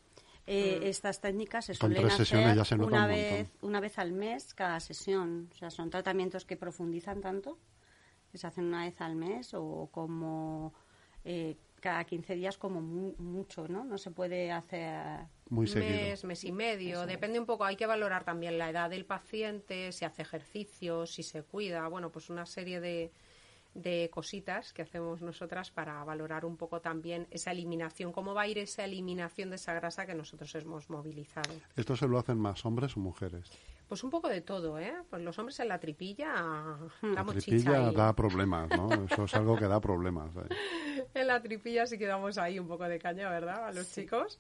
Eh, 0.47 0.81
Estas 0.83 1.21
técnicas 1.23 1.65
se 1.65 1.73
Con 1.79 1.91
suelen 1.95 2.11
hacer 2.11 2.55
ya 2.55 2.65
se 2.67 2.77
nota 2.77 2.89
una 2.89 3.03
un 3.05 3.09
vez, 3.09 3.51
una 3.63 3.81
vez 3.81 3.99
al 3.99 4.13
mes 4.13 4.53
cada 4.53 4.79
sesión. 4.81 5.49
O 5.51 5.55
sea, 5.55 5.71
son 5.71 5.89
tratamientos 5.89 6.45
que 6.45 6.59
profundizan 6.59 7.23
tanto 7.23 7.59
que 8.31 8.37
se 8.37 8.47
hacen 8.47 8.65
una 8.67 8.85
vez 8.85 9.01
al 9.01 9.17
mes 9.17 9.55
o 9.55 9.89
como 9.91 10.75
eh, 11.25 11.57
cada 11.81 12.05
15 12.05 12.35
días 12.35 12.59
como 12.59 12.83
mu- 12.83 13.15
mucho, 13.19 13.67
¿no? 13.69 13.85
No 13.85 13.97
se 13.97 14.11
puede 14.11 14.53
hacer... 14.53 15.27
Muy 15.49 15.67
seguido. 15.67 15.95
mes, 15.95 16.25
mes 16.25 16.45
y 16.45 16.53
medio. 16.53 17.07
Depende 17.07 17.39
un 17.39 17.47
poco, 17.47 17.65
hay 17.65 17.77
que 17.77 17.87
valorar 17.87 18.25
también 18.25 18.59
la 18.59 18.71
edad 18.71 18.91
del 18.91 19.05
paciente, 19.05 19.93
si 19.93 20.05
hace 20.05 20.23
ejercicio, 20.23 21.07
si 21.07 21.23
se 21.23 21.43
cuida, 21.43 21.87
bueno, 21.89 22.11
pues 22.11 22.31
una 22.31 22.47
serie 22.47 22.81
de, 22.81 23.13
de 23.75 24.11
cositas 24.13 24.73
que 24.73 24.83
hacemos 24.83 25.21
nosotras 25.23 25.71
para 25.71 26.03
valorar 26.03 26.45
un 26.45 26.57
poco 26.57 26.81
también 26.81 27.27
esa 27.31 27.53
eliminación, 27.53 28.11
cómo 28.13 28.35
va 28.35 28.43
a 28.43 28.49
ir 28.49 28.59
esa 28.59 28.85
eliminación 28.85 29.51
de 29.51 29.57
esa 29.57 29.75
grasa 29.75 30.07
que 30.07 30.15
nosotros 30.15 30.55
hemos 30.55 30.89
movilizado. 30.91 31.55
¿Esto 31.77 31.95
se 31.95 32.09
lo 32.09 32.19
hacen 32.19 32.39
más 32.39 32.65
hombres 32.65 32.97
o 32.97 33.01
mujeres? 33.01 33.51
Pues 33.87 34.03
un 34.03 34.11
poco 34.11 34.29
de 34.29 34.41
todo, 34.41 34.81
¿eh? 34.81 34.95
Pues 35.09 35.23
los 35.23 35.39
hombres 35.39 35.61
en 35.61 35.69
la 35.69 35.79
tripilla 35.79 36.35
La 37.03 37.25
tripilla 37.25 37.89
ahí. 37.89 37.95
da 37.95 38.13
problemas, 38.15 38.69
¿no? 38.71 38.89
Eso 39.05 39.25
es 39.25 39.35
algo 39.35 39.57
que 39.57 39.69
da 39.69 39.81
problemas. 39.81 40.35
¿eh? 40.37 41.05
En 41.15 41.27
la 41.27 41.41
tripilla 41.41 41.87
sí 41.87 41.99
que 41.99 42.07
damos 42.07 42.37
ahí 42.39 42.59
un 42.59 42.67
poco 42.67 42.85
de 42.85 42.99
caña, 42.99 43.31
¿verdad? 43.31 43.67
A 43.67 43.73
los 43.73 43.93
chicos. 43.93 44.39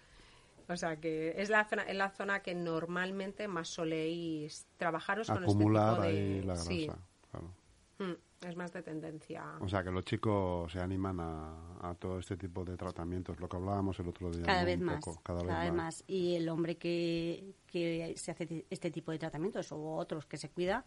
O 0.69 0.77
sea 0.77 0.97
que 0.97 1.35
es 1.37 1.49
la 1.49 1.65
zona, 1.65 1.83
es 1.83 1.97
la 1.97 2.11
zona 2.11 2.41
que 2.41 2.55
normalmente 2.55 3.47
más 3.47 3.69
soléis 3.69 4.67
trabajaros 4.77 5.29
con 5.29 5.45
Acumular 5.45 5.93
este 5.93 5.95
tipo 5.95 6.03
de... 6.03 6.09
ahí 6.09 6.43
la 6.43 6.55
grasa. 6.55 6.69
Sí. 6.69 6.91
claro. 7.31 7.55
Mm, 7.99 8.47
es 8.47 8.57
más 8.57 8.73
de 8.73 8.83
tendencia. 8.83 9.45
O 9.61 9.69
sea, 9.69 9.83
que 9.83 9.91
los 9.91 10.05
chicos 10.05 10.71
se 10.71 10.81
animan 10.81 11.19
a, 11.21 11.95
todo 11.99 12.19
este 12.19 12.37
tipo 12.37 12.65
de 12.65 12.77
tratamientos, 12.77 13.41
lo 13.41 13.49
que 13.49 13.57
hablábamos 13.57 13.99
el 14.01 14.09
otro 14.09 14.31
día. 14.31 14.45
Cada 14.45 14.65
vez 14.65 14.81
más. 14.81 15.03
cada, 15.23 15.63
vez, 15.63 15.73
más. 15.73 16.05
Y 16.07 16.35
el 16.35 16.49
hombre 16.49 16.77
que, 16.77 17.55
que 17.67 18.13
se 18.17 18.33
hace 18.33 18.67
este 18.69 18.91
tipo 18.91 19.13
de 19.13 19.19
tratamientos 19.19 19.73
o 19.73 19.95
otros 19.95 20.27
que 20.27 20.37
se 20.37 20.51
cuida, 20.51 20.85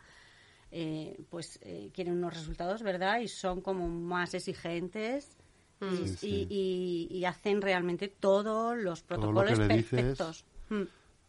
eh, 0.71 1.17
pues 1.29 1.59
eh, 1.63 1.89
quieren 1.93 2.13
unos 2.13 2.33
resultados, 2.33 2.83
¿verdad? 2.83 3.19
Y 3.21 3.27
son 3.27 3.62
como 3.62 3.88
más 3.88 4.33
exigentes. 4.33 5.36
Y, 6.21 7.07
y, 7.09 7.25
hacen 7.25 7.62
realmente 7.62 8.07
todos 8.07 8.77
los 8.77 9.01
protocolos 9.01 9.57
perfectos. 9.57 10.45
Mm. 10.69 10.83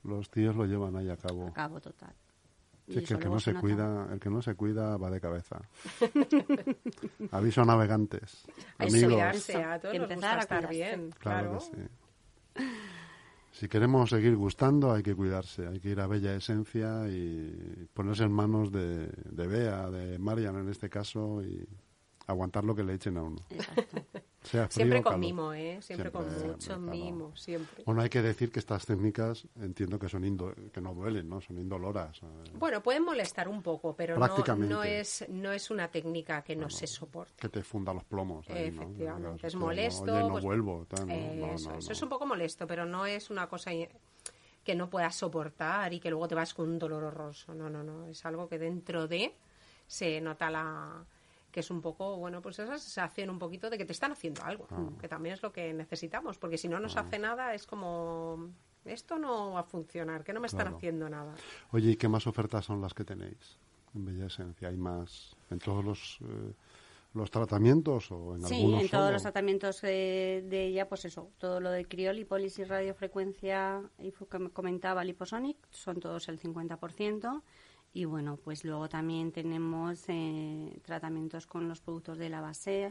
Los 0.08 0.30
tíos 0.30 0.56
lo 0.56 0.64
llevan 0.64 0.96
ahí 0.96 1.08
a 1.08 1.16
cabo. 1.16 1.46
A 1.48 1.52
cabo, 1.52 1.80
total 1.80 2.14
el 2.98 3.18
que 3.18 3.28
no 3.28 3.40
se 3.40 3.54
cuida, 3.54 4.08
el 4.12 4.20
que 4.20 4.30
no 4.30 4.42
se 4.42 4.54
cuida 4.54 4.96
va 4.96 5.10
de 5.10 5.20
cabeza. 5.20 5.60
Aviso 7.30 7.62
a 7.62 7.64
navegantes. 7.64 8.44
Hay 8.78 8.90
que 8.90 9.06
cuidarse, 9.06 9.62
a 9.62 9.78
todos 9.78 9.98
nos 9.98 10.08
gusta 10.08 10.38
estar 10.38 10.68
bien, 10.68 11.10
claro. 11.18 11.58
Si 13.52 13.68
queremos 13.68 14.10
seguir 14.10 14.36
gustando, 14.36 14.92
hay 14.92 15.02
que 15.02 15.14
cuidarse, 15.14 15.66
hay 15.66 15.80
que 15.80 15.90
ir 15.90 16.00
a 16.00 16.06
Bella 16.06 16.34
Esencia 16.34 17.08
y 17.08 17.88
ponerse 17.92 18.24
en 18.24 18.32
manos 18.32 18.72
de, 18.72 19.08
de 19.08 19.46
Bea, 19.46 19.90
de 19.90 20.18
Marian 20.18 20.56
en 20.56 20.68
este 20.68 20.88
caso, 20.88 21.42
y 21.42 21.68
aguantar 22.30 22.64
lo 22.64 22.74
que 22.74 22.82
le 22.82 22.94
echen 22.94 23.16
a 23.16 23.22
uno. 23.22 23.38
Exacto 23.50 24.00
siempre 24.70 25.02
con 25.02 25.20
mimo, 25.20 25.52
¿eh? 25.52 25.78
Siempre, 25.82 26.10
con 26.10 26.26
mucho 26.46 26.78
mimo, 26.78 27.36
siempre. 27.36 27.84
Bueno, 27.84 28.02
hay 28.02 28.08
que 28.08 28.22
decir 28.22 28.50
que 28.50 28.58
estas 28.58 28.86
técnicas 28.86 29.46
entiendo 29.60 29.98
que 29.98 30.08
son 30.08 30.20
que 30.72 30.80
no 30.80 30.94
duelen, 30.94 31.28
¿no? 31.28 31.40
Son 31.40 31.58
indoloras. 31.58 32.22
Eh. 32.22 32.50
Bueno, 32.54 32.82
pueden 32.82 33.04
molestar 33.04 33.48
un 33.48 33.62
poco, 33.62 33.94
pero 33.94 34.16
no, 34.18 34.56
no, 34.56 34.82
es, 34.82 35.24
no 35.28 35.52
es 35.52 35.70
una 35.70 35.88
técnica 35.88 36.42
que 36.42 36.56
no, 36.56 36.70
se 36.70 36.86
soporte. 36.86 37.34
Que 37.36 37.48
te 37.48 37.62
funda 37.62 37.92
los 37.92 38.04
plomos. 38.04 38.46
Efectivamente, 38.48 39.46
es 39.46 39.54
molesto. 39.54 40.06
no 40.06 40.28
pues, 40.30 40.44
vuelvo. 40.44 40.86
eso, 41.54 41.74
eso 41.74 41.92
es 41.92 42.02
un 42.02 42.08
poco 42.08 42.26
molesto, 42.26 42.66
pero 42.66 42.86
no 42.86 43.06
es 43.06 43.30
una 43.30 43.48
cosa 43.48 43.70
que 44.64 44.74
no 44.74 44.88
puedas 44.88 45.16
soportar 45.16 45.92
y 45.92 46.00
que 46.00 46.10
luego 46.10 46.28
te 46.28 46.34
vas 46.34 46.54
con 46.54 46.68
un 46.68 46.78
dolor 46.78 47.04
horroroso. 47.04 47.54
No, 47.54 47.68
no, 47.68 47.82
no. 47.82 48.06
Es 48.06 48.24
algo 48.24 48.48
que 48.48 48.58
dentro 48.58 49.06
de 49.08 49.34
se 49.86 50.20
nota 50.20 50.50
la 50.50 51.04
que 51.50 51.60
es 51.60 51.70
un 51.70 51.80
poco, 51.80 52.16
bueno, 52.16 52.40
pues 52.40 52.58
esa 52.58 52.78
sensación 52.78 53.30
un 53.30 53.38
poquito 53.38 53.70
de 53.70 53.78
que 53.78 53.84
te 53.84 53.92
están 53.92 54.12
haciendo 54.12 54.42
algo, 54.44 54.66
ah. 54.70 54.88
que 55.00 55.08
también 55.08 55.34
es 55.34 55.42
lo 55.42 55.52
que 55.52 55.72
necesitamos, 55.72 56.38
porque 56.38 56.58
si 56.58 56.68
no 56.68 56.80
nos 56.80 56.96
ah. 56.96 57.00
hace 57.00 57.18
nada 57.18 57.54
es 57.54 57.66
como, 57.66 58.50
esto 58.84 59.18
no 59.18 59.52
va 59.52 59.60
a 59.60 59.64
funcionar, 59.64 60.24
que 60.24 60.32
no 60.32 60.40
me 60.40 60.46
están 60.46 60.68
haciendo 60.68 61.08
nada. 61.08 61.34
Oye, 61.72 61.92
¿y 61.92 61.96
qué 61.96 62.08
más 62.08 62.26
ofertas 62.26 62.64
son 62.64 62.80
las 62.80 62.94
que 62.94 63.04
tenéis 63.04 63.58
en 63.94 64.04
Bella 64.04 64.26
Esencia? 64.26 64.68
¿Hay 64.68 64.76
más 64.76 65.36
en 65.50 65.58
todos 65.58 65.84
los... 65.84 66.18
Eh, 66.22 66.52
los 67.12 67.30
tratamientos 67.30 68.12
o 68.12 68.36
en 68.36 68.44
sí, 68.44 68.72
en 68.72 68.88
todos 68.88 69.12
los 69.12 69.22
tratamientos 69.22 69.80
de, 69.80 70.46
ella, 70.48 70.88
pues 70.88 71.04
eso, 71.04 71.30
todo 71.38 71.60
lo 71.60 71.70
de 71.70 71.84
criolipólisis, 71.84 72.68
radiofrecuencia 72.68 73.82
y 73.98 74.12
que 74.12 74.38
me 74.38 74.50
comentaba 74.50 75.02
liposonic, 75.02 75.56
son 75.70 75.98
todos 75.98 76.28
el 76.28 76.40
50%. 76.40 77.42
Y 77.92 78.04
bueno, 78.04 78.36
pues 78.36 78.64
luego 78.64 78.88
también 78.88 79.32
tenemos 79.32 80.04
eh, 80.08 80.78
tratamientos 80.84 81.46
con 81.46 81.68
los 81.68 81.80
productos 81.80 82.18
de 82.18 82.28
la 82.28 82.40
base. 82.40 82.90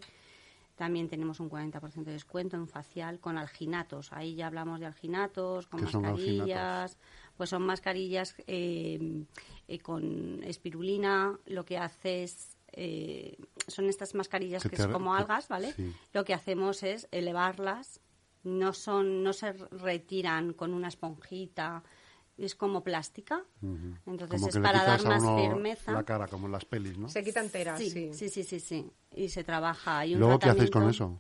También 0.76 1.10
tenemos 1.10 1.40
un 1.40 1.50
40% 1.50 2.04
de 2.04 2.14
descuento 2.14 2.58
en 2.58 2.68
facial 2.68 3.20
con 3.20 3.38
alginatos. 3.38 4.12
Ahí 4.12 4.36
ya 4.36 4.48
hablamos 4.48 4.80
de 4.80 4.86
alginatos, 4.86 5.68
con 5.68 5.84
mascarillas. 5.84 6.98
Pues 7.38 7.50
son 7.50 7.66
mascarillas 7.66 8.36
eh, 8.48 9.26
eh, 9.68 9.80
con 9.80 10.44
espirulina. 10.44 11.38
Lo 11.46 11.66
que 11.66 11.78
hace 11.78 12.24
es 12.24 12.56
son 13.68 13.90
estas 13.90 14.14
mascarillas 14.16 14.64
que, 14.64 14.76
es 14.76 14.88
como 14.88 15.14
algas, 15.16 15.48
¿vale? 15.50 15.74
Lo 16.14 16.24
que 16.24 16.34
hacemos 16.34 16.84
es 16.84 17.08
elevarlas, 17.12 18.00
no 18.44 18.74
son, 18.74 19.24
no 19.24 19.34
se 19.34 19.54
retiran 19.54 20.54
con 20.54 20.74
una 20.74 20.88
esponjita 20.88 21.84
es 22.40 22.56
como 22.56 22.84
plástica. 22.84 23.44
Entonces 24.06 24.48
es 24.48 24.60
para 24.60 24.84
dar 24.84 25.04
más 25.04 25.24
firmeza. 25.24 25.92
La 25.92 26.04
cara, 26.04 26.28
como 26.28 26.48
en 26.48 26.54
las 26.54 26.66
pelis, 26.66 26.98
¿no? 26.98 27.10
Se 27.10 27.24
quita 27.24 27.42
entera, 27.42 27.78
sí. 27.78 28.12
Sí, 28.14 28.30
sí, 28.30 28.44
sí, 28.44 28.60
sí. 28.60 28.92
Y 29.16 29.30
se 29.30 29.44
trabaja. 29.44 30.06
¿Y 30.06 30.16
luego 30.16 30.40
qué 30.40 30.50
hacéis 30.50 30.72
con 30.72 30.90
eso? 30.90 31.20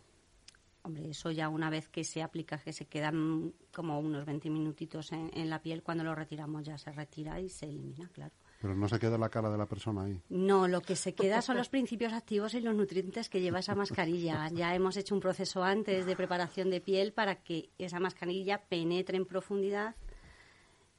Hombre, 0.81 1.09
eso 1.09 1.29
ya 1.29 1.49
una 1.49 1.69
vez 1.69 1.89
que 1.89 2.03
se 2.03 2.23
aplica, 2.23 2.57
que 2.57 2.71
se 2.71 2.85
quedan 2.85 3.53
como 3.73 3.99
unos 3.99 4.25
20 4.25 4.49
minutitos 4.49 5.11
en, 5.11 5.49
la 5.49 5.61
piel, 5.61 5.83
cuando 5.83 6.03
lo 6.05 6.15
retiramos 6.15 6.63
ya 6.63 6.77
se 6.77 6.91
retira 6.91 7.39
y 7.39 7.49
se 7.49 7.65
elimina, 7.65 8.07
claro. 8.13 8.33
Pero 8.61 8.75
no 8.75 8.87
se 8.87 8.97
queda 8.97 9.17
la 9.17 9.29
cara 9.29 9.49
de 9.49 9.57
la 9.57 9.65
persona 9.65 10.03
ahí. 10.03 10.21
No, 10.29 10.67
lo 10.67 10.81
que 10.81 10.95
se 10.95 11.13
queda 11.13 11.41
son 11.41 11.57
los 11.57 11.69
principios 11.69 12.13
activos 12.13 12.53
y 12.53 12.61
los 12.61 12.75
nutrientes 12.75 13.29
que 13.29 13.41
lleva 13.41 13.59
esa 13.59 13.75
mascarilla. 13.75 14.49
Ya 14.59 14.73
hemos 14.73 14.97
hecho 14.97 15.15
un 15.15 15.21
proceso 15.21 15.63
antes 15.63 16.05
de 16.05 16.15
preparación 16.15 16.69
de 16.69 16.81
piel 16.81 17.13
para 17.13 17.35
que 17.35 17.69
esa 17.77 17.99
mascarilla 17.99 18.61
penetre 18.67 19.15
en 19.17 19.25
profundidad 19.25 19.95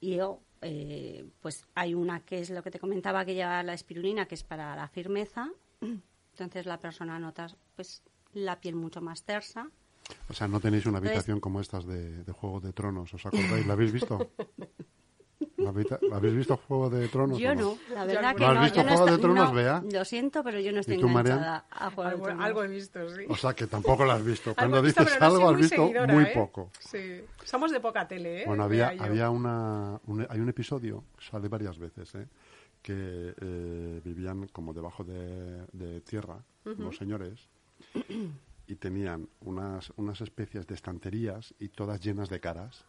y 0.00 0.16
yo, 0.16 0.40
eh, 0.62 1.28
pues 1.40 1.66
hay 1.74 1.94
una 1.94 2.20
que 2.20 2.40
es 2.40 2.50
lo 2.50 2.62
que 2.62 2.70
te 2.70 2.78
comentaba, 2.78 3.24
que 3.24 3.34
lleva 3.34 3.62
la 3.62 3.74
espirulina, 3.74 4.26
que 4.26 4.34
es 4.34 4.44
para 4.44 4.74
la 4.76 4.88
firmeza. 4.88 5.50
Entonces 5.80 6.66
la 6.66 6.78
persona 6.78 7.18
nota 7.18 7.48
pues 7.76 8.02
la 8.32 8.60
piel 8.60 8.76
mucho 8.76 9.00
más 9.00 9.22
tersa. 9.22 9.70
O 10.28 10.32
sea, 10.32 10.48
no 10.48 10.60
tenéis 10.60 10.86
una 10.86 10.98
habitación 10.98 11.40
como 11.40 11.60
estas 11.60 11.86
de, 11.86 12.24
de 12.24 12.32
Juego 12.32 12.60
de 12.60 12.72
Tronos, 12.72 13.12
¿os 13.14 13.26
acordáis? 13.26 13.66
¿La 13.66 13.74
habéis 13.74 13.92
visto? 13.92 14.18
habéis 16.12 16.34
visto 16.34 16.56
Juego 16.56 16.90
de 16.90 17.08
Tronos? 17.08 17.38
Yo 17.38 17.54
no, 17.54 17.76
la 17.92 18.04
verdad 18.04 18.34
que 18.34 18.44
no. 18.44 18.50
¿Has 18.50 18.64
visto 18.64 18.82
Juego 18.82 19.06
de 19.06 19.18
Tronos, 19.18 19.54
Bea? 19.54 19.82
Lo 19.92 20.04
siento, 20.04 20.42
pero 20.42 20.60
yo 20.60 20.72
no 20.72 20.80
estoy 20.80 20.96
enganchada 20.96 21.66
a 21.70 21.90
Juego 21.90 22.10
algo, 22.10 22.18
de 22.18 22.24
Tronos. 22.24 22.44
Algo 22.46 22.64
he 22.64 22.68
visto, 22.68 23.08
sí. 23.08 23.22
O 23.28 23.36
sea, 23.36 23.54
que 23.54 23.66
tampoco 23.66 24.04
lo 24.04 24.12
has 24.12 24.24
visto. 24.24 24.54
Cuando 24.54 24.82
dices 24.82 25.20
algo, 25.20 25.48
has 25.48 25.56
visto 25.56 25.90
muy 26.08 26.24
¿eh? 26.24 26.32
poco. 26.34 26.70
Sí. 26.78 27.22
Somos 27.44 27.72
de 27.72 27.80
poca 27.80 28.06
tele, 28.06 28.42
¿eh? 28.42 28.44
Bueno, 28.46 28.64
había, 28.64 28.94
había 28.98 29.30
una, 29.30 30.00
hay 30.28 30.40
un 30.40 30.48
episodio, 30.48 31.04
sale 31.18 31.48
varias 31.48 31.78
veces, 31.78 32.14
¿eh? 32.14 32.26
que 32.82 33.34
eh, 33.38 34.00
vivían 34.04 34.48
como 34.48 34.72
debajo 34.72 35.04
de, 35.04 35.66
de 35.72 36.00
tierra, 36.00 36.42
los 36.64 36.96
señores, 36.96 37.48
y 38.66 38.74
tenían 38.76 39.28
unas, 39.40 39.92
unas 39.96 40.20
especies 40.20 40.66
de 40.66 40.74
estanterías 40.74 41.54
y 41.58 41.68
todas 41.68 42.00
llenas 42.00 42.28
de 42.28 42.40
caras 42.40 42.84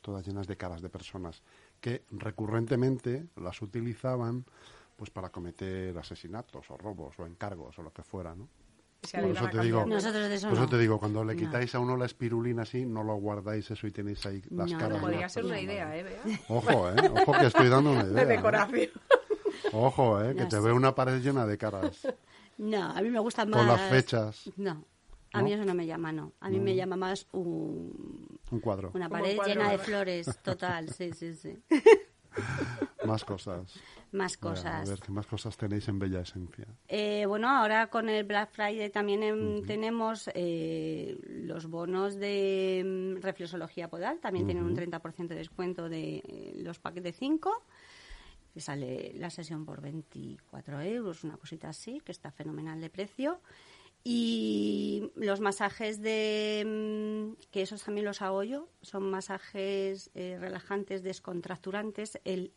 todas 0.00 0.26
llenas 0.26 0.46
de 0.46 0.56
caras 0.56 0.82
de 0.82 0.88
personas 0.88 1.42
que 1.80 2.02
recurrentemente 2.10 3.26
las 3.36 3.60
utilizaban 3.62 4.44
pues 4.96 5.10
para 5.10 5.30
cometer 5.30 5.96
asesinatos 5.98 6.70
o 6.70 6.76
robos 6.76 7.18
o 7.18 7.26
encargos 7.26 7.78
o 7.78 7.82
lo 7.82 7.92
que 7.92 8.02
fuera, 8.02 8.34
¿no? 8.34 8.48
Por 9.12 9.24
eso, 9.24 9.48
te 9.50 9.60
digo, 9.60 9.84
eso 9.86 10.66
te 10.66 10.78
digo, 10.78 10.98
cuando 10.98 11.22
le 11.24 11.36
quitáis 11.36 11.74
a 11.74 11.78
uno 11.78 11.94
la 11.94 12.06
espirulina 12.06 12.62
así, 12.62 12.86
no 12.86 13.02
lo 13.02 13.16
guardáis 13.16 13.70
eso 13.70 13.86
y 13.86 13.90
tenéis 13.90 14.24
ahí 14.24 14.42
las 14.50 14.72
caras. 14.72 14.98
Podría 14.98 15.28
ser 15.28 15.44
una 15.44 15.60
idea, 15.60 15.94
¿eh? 15.94 16.18
Ojo, 16.48 16.90
¿eh? 16.90 16.94
Ojo 17.10 17.32
que 17.32 17.46
estoy 17.46 17.68
dando 17.68 17.92
una 17.92 18.04
idea. 18.04 18.14
De 18.14 18.22
¿eh? 18.22 18.36
decoración. 18.36 18.90
Ojo, 19.72 20.22
¿eh? 20.22 20.34
Que 20.34 20.46
te 20.46 20.58
veo 20.58 20.74
una 20.74 20.94
pared 20.94 21.20
llena 21.20 21.46
de 21.46 21.58
caras. 21.58 22.06
No, 22.56 22.82
a 22.82 23.02
mí 23.02 23.10
me 23.10 23.18
gustan 23.18 23.50
más... 23.50 23.58
Con 23.58 23.68
las 23.68 23.90
fechas. 23.90 24.50
No, 24.56 24.84
a 25.32 25.42
mí 25.42 25.52
eso 25.52 25.64
no 25.64 25.74
me 25.74 25.86
llama, 25.86 26.12
no. 26.12 26.32
A 26.40 26.48
mí 26.48 26.60
me 26.60 26.74
llama 26.74 26.96
más 26.96 27.26
un... 27.32 28.13
Un 28.54 28.60
cuadro. 28.60 28.92
Una 28.94 29.08
pared 29.08 29.36
llena 29.44 29.72
de 29.72 29.78
flores, 29.78 30.30
total, 30.44 30.88
sí, 30.88 31.10
sí, 31.12 31.34
sí. 31.34 31.60
más 33.04 33.24
cosas. 33.24 33.74
Más 34.12 34.36
cosas. 34.36 34.88
a 34.88 34.90
ver, 34.92 35.00
¿qué 35.00 35.10
más 35.10 35.26
cosas 35.26 35.56
tenéis 35.56 35.88
en 35.88 35.98
Bella 35.98 36.20
Esencia? 36.20 36.66
Eh, 36.86 37.24
bueno, 37.26 37.48
ahora 37.48 37.88
con 37.88 38.08
el 38.08 38.22
Black 38.22 38.52
Friday 38.52 38.90
también 38.90 39.64
tenemos 39.66 40.30
eh, 40.34 41.18
los 41.26 41.66
bonos 41.66 42.14
de 42.14 42.84
mm, 42.86 43.22
reflexología 43.22 43.88
podal. 43.88 44.20
También 44.20 44.46
tienen 44.46 44.62
un 44.62 44.76
30% 44.76 45.26
de 45.26 45.34
descuento 45.34 45.88
de 45.88 46.18
eh, 46.18 46.52
los 46.58 46.78
paquetes 46.78 47.12
de 47.14 47.18
5 47.18 47.64
que 48.52 48.60
sale 48.60 49.12
la 49.16 49.30
sesión 49.30 49.66
por 49.66 49.80
24 49.80 50.80
euros, 50.82 51.24
una 51.24 51.36
cosita 51.36 51.70
así, 51.70 52.00
que 52.04 52.12
está 52.12 52.30
fenomenal 52.30 52.80
de 52.80 52.88
precio. 52.88 53.40
Y 54.06 55.10
los 55.16 55.40
masajes 55.40 56.02
de, 56.02 56.62
mm, 56.66 57.42
que 57.50 57.62
esos 57.62 57.82
también 57.82 58.04
los 58.04 58.20
hago 58.20 58.42
yo, 58.42 58.68
son 58.82 59.10
masajes 59.10 60.10
eh, 60.14 60.36
relajantes, 60.38 61.02
descontracturantes. 61.02 62.20
El 62.24 62.52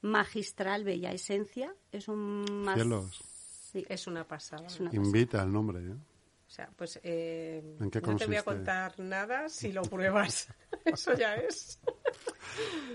magistral 0.00 0.84
Bella 0.84 1.10
Esencia 1.10 1.74
es 1.90 2.06
un 2.06 2.44
Sí. 3.72 3.84
Es 3.88 4.06
una 4.06 4.26
pasada. 4.26 4.66
Invita 4.92 5.42
al 5.42 5.52
nombre, 5.52 5.80
¿eh? 5.80 5.96
O 6.48 6.50
sea, 6.50 6.70
pues 6.74 6.98
eh, 7.02 7.76
no 7.78 7.90
te 7.90 8.00
voy 8.00 8.36
a 8.36 8.42
contar 8.42 8.98
nada 8.98 9.50
si 9.50 9.70
lo 9.70 9.82
pruebas. 9.82 10.48
Eso 10.86 11.12
ya 11.12 11.34
es. 11.34 11.78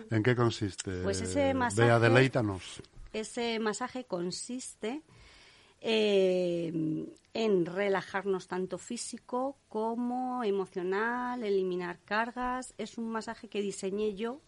¿En 0.09 0.23
qué 0.23 0.35
consiste? 0.35 1.03
Pues 1.03 1.21
ese 1.21 1.53
masaje. 1.53 1.83
Bea, 1.83 1.99
deleítanos. 1.99 2.81
Ese 3.11 3.59
masaje 3.59 4.05
consiste 4.05 5.03
eh, 5.85 6.71
en 7.33 7.65
relajarnos 7.65 8.47
tanto 8.47 8.77
físico 8.77 9.57
como 9.67 10.41
emocional, 10.45 11.43
eliminar 11.43 11.99
cargas. 12.05 12.73
Es 12.77 12.97
un 12.97 13.11
masaje 13.11 13.49
que 13.49 13.61
diseñé 13.61 14.15
yo, 14.15 14.39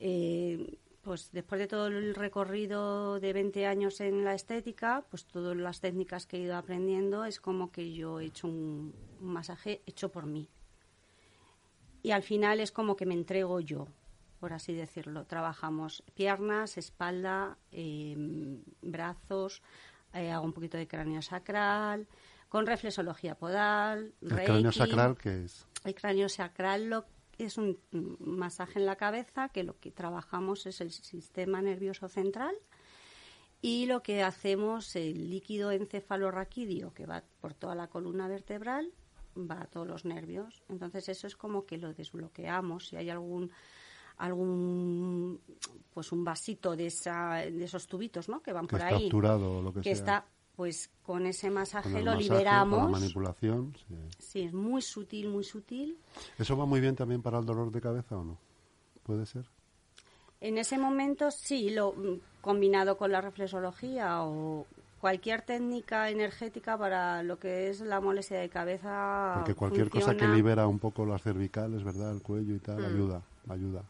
eh, 0.00 0.78
pues 1.02 1.30
después 1.30 1.58
de 1.58 1.66
todo 1.66 1.88
el 1.88 2.14
recorrido 2.14 3.20
de 3.20 3.34
20 3.34 3.66
años 3.66 4.00
en 4.00 4.24
la 4.24 4.32
estética, 4.32 5.04
pues 5.10 5.26
todas 5.26 5.54
las 5.58 5.80
técnicas 5.80 6.26
que 6.26 6.38
he 6.38 6.40
ido 6.40 6.56
aprendiendo 6.56 7.26
es 7.26 7.38
como 7.38 7.70
que 7.70 7.92
yo 7.92 8.18
he 8.18 8.24
hecho 8.24 8.48
un, 8.48 8.94
masaje 9.20 9.82
hecho 9.84 10.10
por 10.10 10.24
mí. 10.24 10.48
Y 12.02 12.12
al 12.12 12.22
final 12.22 12.60
es 12.60 12.72
como 12.72 12.96
que 12.96 13.04
me 13.04 13.14
entrego 13.14 13.60
yo, 13.60 13.88
por 14.40 14.54
así 14.54 14.72
decirlo. 14.72 15.26
Trabajamos 15.26 16.02
piernas, 16.14 16.78
espalda, 16.78 17.58
em, 17.72 18.62
brazos, 18.80 19.62
eh, 20.20 20.30
hago 20.30 20.44
un 20.44 20.52
poquito 20.52 20.76
de 20.76 20.86
cráneo 20.86 21.22
sacral, 21.22 22.06
con 22.48 22.66
reflexología 22.66 23.34
podal, 23.36 24.14
¿El 24.20 24.28
cráneo 24.28 24.72
sacral 24.72 25.16
qué 25.16 25.44
es? 25.44 25.66
El 25.84 25.94
cráneo 25.94 26.28
sacral 26.28 26.90
lo 26.90 27.06
es 27.38 27.58
un 27.58 27.78
masaje 28.18 28.78
en 28.78 28.86
la 28.86 28.96
cabeza 28.96 29.50
que 29.50 29.62
lo 29.62 29.78
que 29.78 29.90
trabajamos 29.90 30.66
es 30.66 30.80
el 30.80 30.90
sistema 30.90 31.60
nervioso 31.60 32.08
central 32.08 32.54
y 33.60 33.86
lo 33.86 34.02
que 34.02 34.22
hacemos 34.22 34.96
el 34.96 35.30
líquido 35.30 35.70
encefalorraquídeo 35.70 36.94
que 36.94 37.06
va 37.06 37.24
por 37.40 37.52
toda 37.52 37.74
la 37.74 37.88
columna 37.88 38.28
vertebral 38.28 38.90
va 39.36 39.62
a 39.62 39.66
todos 39.66 39.86
los 39.86 40.04
nervios. 40.04 40.62
Entonces 40.68 41.08
eso 41.08 41.26
es 41.26 41.36
como 41.36 41.66
que 41.66 41.76
lo 41.76 41.92
desbloqueamos. 41.92 42.88
Si 42.88 42.96
hay 42.96 43.10
algún 43.10 43.50
algún 44.18 45.40
pues 45.92 46.12
un 46.12 46.24
vasito 46.24 46.76
de 46.76 46.86
esa 46.86 47.36
de 47.36 47.64
esos 47.64 47.86
tubitos 47.86 48.28
no 48.28 48.40
que 48.42 48.52
van 48.52 48.66
por 48.66 48.82
ahí 48.82 49.10
lo 49.10 49.72
que, 49.74 49.80
que 49.80 49.90
está 49.90 50.24
pues 50.56 50.90
con 51.02 51.26
ese 51.26 51.50
masaje 51.50 52.02
lo 52.02 52.14
liberamos. 52.14 52.80
Con 52.80 52.92
la 52.92 52.98
manipulación, 52.98 53.76
sí. 54.18 54.40
es 54.40 54.54
muy 54.54 54.80
sutil, 54.80 55.28
muy 55.28 55.44
sutil. 55.44 55.98
¿Eso 56.38 56.56
va 56.56 56.64
muy 56.64 56.80
bien 56.80 56.96
también 56.96 57.20
para 57.20 57.38
el 57.38 57.44
dolor 57.44 57.70
de 57.70 57.80
cabeza 57.80 58.16
o 58.16 58.24
no? 58.24 58.38
¿Puede 59.02 59.26
ser? 59.26 59.44
En 60.40 60.58
ese 60.58 60.78
momento 60.78 61.30
sí, 61.30 61.70
lo 61.70 61.94
combinado 62.40 62.96
con 62.96 63.12
la 63.12 63.20
reflexología 63.20 64.22
o 64.22 64.66
cualquier 65.00 65.42
técnica 65.42 66.10
energética 66.10 66.78
para 66.78 67.22
lo 67.22 67.38
que 67.38 67.68
es 67.68 67.80
la 67.80 68.00
molestia 68.00 68.40
de 68.40 68.48
cabeza. 68.48 69.34
Porque 69.36 69.54
cualquier 69.54 69.90
cosa 69.90 70.16
que 70.16 70.26
libera 70.26 70.66
un 70.66 70.78
poco 70.78 71.04
las 71.04 71.22
cervicales, 71.22 71.84
¿verdad? 71.84 72.12
El 72.12 72.22
cuello 72.22 72.54
y 72.54 72.58
tal, 72.60 72.80
mm. 72.80 72.84
ayuda, 72.86 73.22
ayuda. 73.48 73.82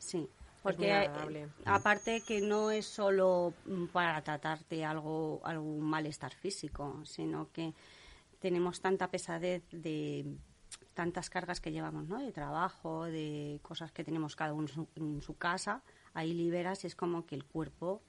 Sí. 0.00 0.28
Porque 0.62 0.90
eh, 0.90 1.48
aparte 1.64 2.20
que 2.20 2.40
no 2.40 2.70
es 2.70 2.84
solo 2.84 3.54
mm, 3.64 3.86
para 3.86 4.20
tratarte 4.22 4.84
algo 4.84 5.40
algún 5.44 5.80
malestar 5.82 6.34
físico, 6.34 7.00
sino 7.04 7.50
que 7.52 7.72
tenemos 8.40 8.80
tanta 8.80 9.10
pesadez 9.10 9.62
de 9.70 10.26
tantas 10.92 11.30
cargas 11.30 11.60
que 11.60 11.72
llevamos, 11.72 12.08
¿no? 12.08 12.18
De 12.18 12.32
trabajo, 12.32 13.04
de 13.04 13.58
cosas 13.62 13.90
que 13.92 14.04
tenemos 14.04 14.36
cada 14.36 14.52
uno 14.52 14.68
en 14.96 15.22
su, 15.22 15.36
casa, 15.38 15.82
ahí 16.12 16.34
liberas 16.34 16.84
y 16.84 16.88
es 16.88 16.94
como 16.94 17.24
que 17.24 17.36
el 17.36 17.44
cuerpo 17.44 18.02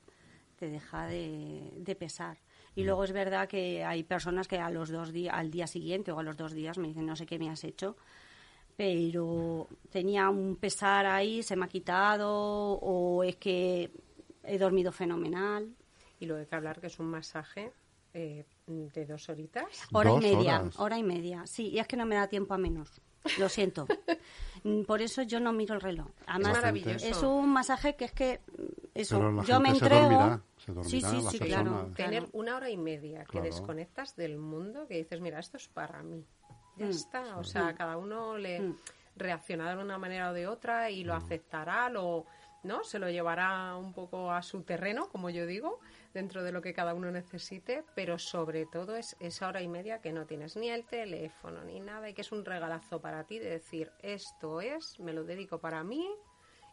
te 0.57 0.69
deja 0.69 1.05
de, 1.05 1.71
de 1.77 1.95
pesar. 1.95 2.37
Y 2.75 2.83
luego 2.83 3.05
es 3.05 3.13
verdad 3.13 3.47
que 3.47 3.85
hay 3.85 4.03
personas 4.03 4.47
que 4.47 4.57
a 4.59 4.69
los 4.69 4.89
dos 4.89 5.13
días, 5.13 5.33
al 5.33 5.51
día 5.51 5.67
siguiente 5.67 6.11
o 6.11 6.19
a 6.19 6.23
los 6.23 6.35
dos 6.35 6.51
días 6.51 6.77
me 6.77 6.89
dicen 6.89 7.05
no 7.05 7.15
sé 7.15 7.25
qué 7.25 7.39
me 7.39 7.49
has 7.49 7.63
hecho, 7.63 7.95
pero 8.81 9.67
tenía 9.91 10.27
un 10.31 10.55
pesar 10.55 11.05
ahí, 11.05 11.43
se 11.43 11.55
me 11.55 11.65
ha 11.65 11.67
quitado 11.67 12.31
o 12.31 13.23
es 13.23 13.35
que 13.35 13.91
he 14.43 14.57
dormido 14.57 14.91
fenomenal. 14.91 15.69
Y 16.19 16.25
lo 16.25 16.35
de 16.35 16.47
que 16.47 16.55
hablar 16.55 16.81
que 16.81 16.87
es 16.87 16.97
un 16.97 17.05
masaje 17.05 17.71
eh, 18.15 18.43
de 18.65 19.05
dos 19.05 19.29
horitas. 19.29 19.65
Hora 19.93 20.13
y 20.13 20.19
media, 20.19 20.63
hora 20.77 20.97
y 20.97 21.03
media. 21.03 21.45
Sí, 21.45 21.67
y 21.69 21.77
es 21.77 21.87
que 21.87 21.95
no 21.95 22.07
me 22.07 22.15
da 22.15 22.27
tiempo 22.27 22.55
a 22.55 22.57
menos. 22.57 22.89
Lo 23.37 23.49
siento. 23.49 23.85
Por 24.87 25.03
eso 25.03 25.21
yo 25.21 25.39
no 25.39 25.53
miro 25.53 25.75
el 25.75 25.81
reloj. 25.81 26.07
Además, 26.25 26.53
es 26.53 26.57
maravilloso. 26.57 27.05
Es 27.05 27.21
un 27.21 27.49
masaje 27.53 27.95
que 27.95 28.05
es 28.05 28.11
que 28.13 28.41
eso, 28.95 29.43
yo 29.43 29.59
me 29.59 29.69
entrego. 29.69 30.41
sí, 30.81 31.01
sí, 31.01 31.21
sí, 31.29 31.37
claro. 31.37 31.91
Tener 31.95 32.27
una 32.31 32.55
hora 32.55 32.71
y 32.71 32.77
media 32.77 33.25
que 33.25 33.41
desconectas 33.41 34.15
del 34.15 34.39
mundo, 34.39 34.87
que 34.87 34.97
dices, 34.97 35.21
mira, 35.21 35.37
esto 35.37 35.57
es 35.57 35.67
para 35.67 36.01
mí. 36.01 36.25
Ya 36.81 36.87
mm. 36.87 36.89
está. 36.89 37.37
O 37.37 37.43
sea, 37.43 37.73
cada 37.75 37.97
uno 37.97 38.37
le 38.37 38.59
mm. 38.59 38.77
reaccionará 39.15 39.75
de 39.75 39.83
una 39.83 39.97
manera 39.97 40.31
o 40.31 40.33
de 40.33 40.47
otra 40.47 40.89
y 40.89 41.03
lo 41.03 41.13
mm. 41.13 41.17
aceptará, 41.17 41.89
lo, 41.89 42.25
¿no? 42.63 42.83
Se 42.83 42.97
lo 42.97 43.09
llevará 43.09 43.75
un 43.75 43.93
poco 43.93 44.31
a 44.31 44.41
su 44.41 44.63
terreno, 44.63 45.07
como 45.09 45.29
yo 45.29 45.45
digo, 45.45 45.79
dentro 46.13 46.43
de 46.43 46.51
lo 46.51 46.61
que 46.61 46.73
cada 46.73 46.95
uno 46.95 47.11
necesite, 47.11 47.83
pero 47.95 48.17
sobre 48.17 48.65
todo 48.65 48.95
es 48.95 49.15
esa 49.19 49.47
hora 49.47 49.61
y 49.61 49.67
media 49.67 50.01
que 50.01 50.11
no 50.11 50.25
tienes 50.25 50.57
ni 50.57 50.69
el 50.69 50.85
teléfono 50.85 51.63
ni 51.63 51.79
nada 51.79 52.09
y 52.09 52.13
que 52.13 52.21
es 52.21 52.31
un 52.31 52.43
regalazo 52.43 52.99
para 52.99 53.25
ti 53.25 53.37
de 53.37 53.51
decir, 53.51 53.91
esto 53.99 54.59
es, 54.59 54.99
me 54.99 55.13
lo 55.13 55.23
dedico 55.23 55.59
para 55.59 55.83
mí 55.83 56.09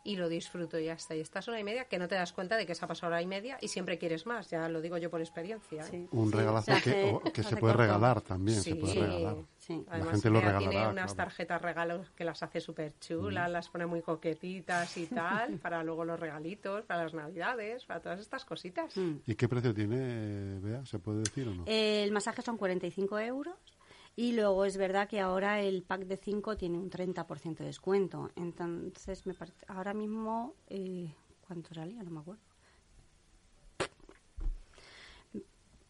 y 0.08 0.16
lo 0.16 0.30
disfruto 0.30 0.78
y 0.78 0.86
ya 0.86 0.94
está. 0.94 1.14
Y 1.14 1.20
estás 1.20 1.46
hora 1.48 1.60
y 1.60 1.64
media 1.64 1.84
que 1.84 1.98
no 1.98 2.08
te 2.08 2.14
das 2.14 2.32
cuenta 2.32 2.56
de 2.56 2.64
que 2.64 2.74
se 2.74 2.82
ha 2.82 2.88
pasado 2.88 3.12
hora 3.12 3.20
y 3.20 3.26
media 3.26 3.58
y 3.60 3.68
siempre 3.68 3.98
quieres 3.98 4.24
más, 4.24 4.48
ya 4.48 4.66
lo 4.70 4.80
digo 4.80 4.96
yo 4.96 5.10
por 5.10 5.20
experiencia. 5.20 5.86
¿eh? 5.92 6.06
Un 6.12 6.32
regalazo 6.32 6.72
que, 6.82 7.42
se 7.42 7.56
puede 7.58 7.74
regalar 7.74 8.22
también, 8.22 8.62
se 8.62 8.74
puede 8.74 8.94
regalar. 8.94 9.36
La 9.68 10.06
gente 10.06 10.30
lo 10.30 10.40
regalará, 10.40 10.70
tiene 10.70 10.88
unas 10.88 11.14
tarjetas 11.14 11.60
regalos 11.60 12.10
que 12.16 12.24
las 12.24 12.42
hace 12.42 12.58
súper 12.58 12.94
chulas, 12.98 13.50
las 13.50 13.68
pone 13.68 13.84
muy 13.84 14.00
coquetitas 14.00 14.96
y 14.96 15.06
tal, 15.08 15.58
para 15.62 15.84
luego 15.84 16.06
los 16.06 16.18
regalitos, 16.18 16.86
para 16.86 17.02
las 17.02 17.12
navidades, 17.12 17.84
para 17.84 18.00
todas 18.00 18.18
estas 18.18 18.46
cositas. 18.46 18.96
Mm. 18.96 19.16
¿Y 19.26 19.34
qué 19.34 19.46
precio 19.46 19.74
tiene, 19.74 20.58
Bea? 20.60 20.86
¿Se 20.86 20.98
puede 20.98 21.18
decir 21.18 21.48
o 21.48 21.54
no? 21.54 21.64
El 21.66 22.12
masaje 22.12 22.40
son 22.40 22.56
45 22.56 23.18
euros 23.18 23.77
y 24.18 24.32
luego 24.32 24.64
es 24.64 24.76
verdad 24.76 25.06
que 25.06 25.20
ahora 25.20 25.60
el 25.60 25.84
pack 25.84 26.00
de 26.06 26.16
5 26.16 26.56
tiene 26.56 26.76
un 26.76 26.90
30% 26.90 27.58
de 27.58 27.66
descuento. 27.66 28.32
Entonces, 28.34 29.24
me 29.26 29.32
parece, 29.32 29.64
ahora 29.68 29.94
mismo, 29.94 30.56
eh, 30.66 31.14
¿cuánto 31.46 31.72
salía? 31.72 32.02
No 32.02 32.10
me 32.10 32.18
acuerdo. 32.18 32.42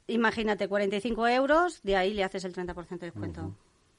Imagínate, 0.08 0.68
45 0.68 1.26
euros, 1.28 1.82
de 1.82 1.96
ahí 1.96 2.12
le 2.12 2.22
haces 2.22 2.44
el 2.44 2.52
30% 2.52 3.06
de 3.06 3.06
descuento. 3.06 3.54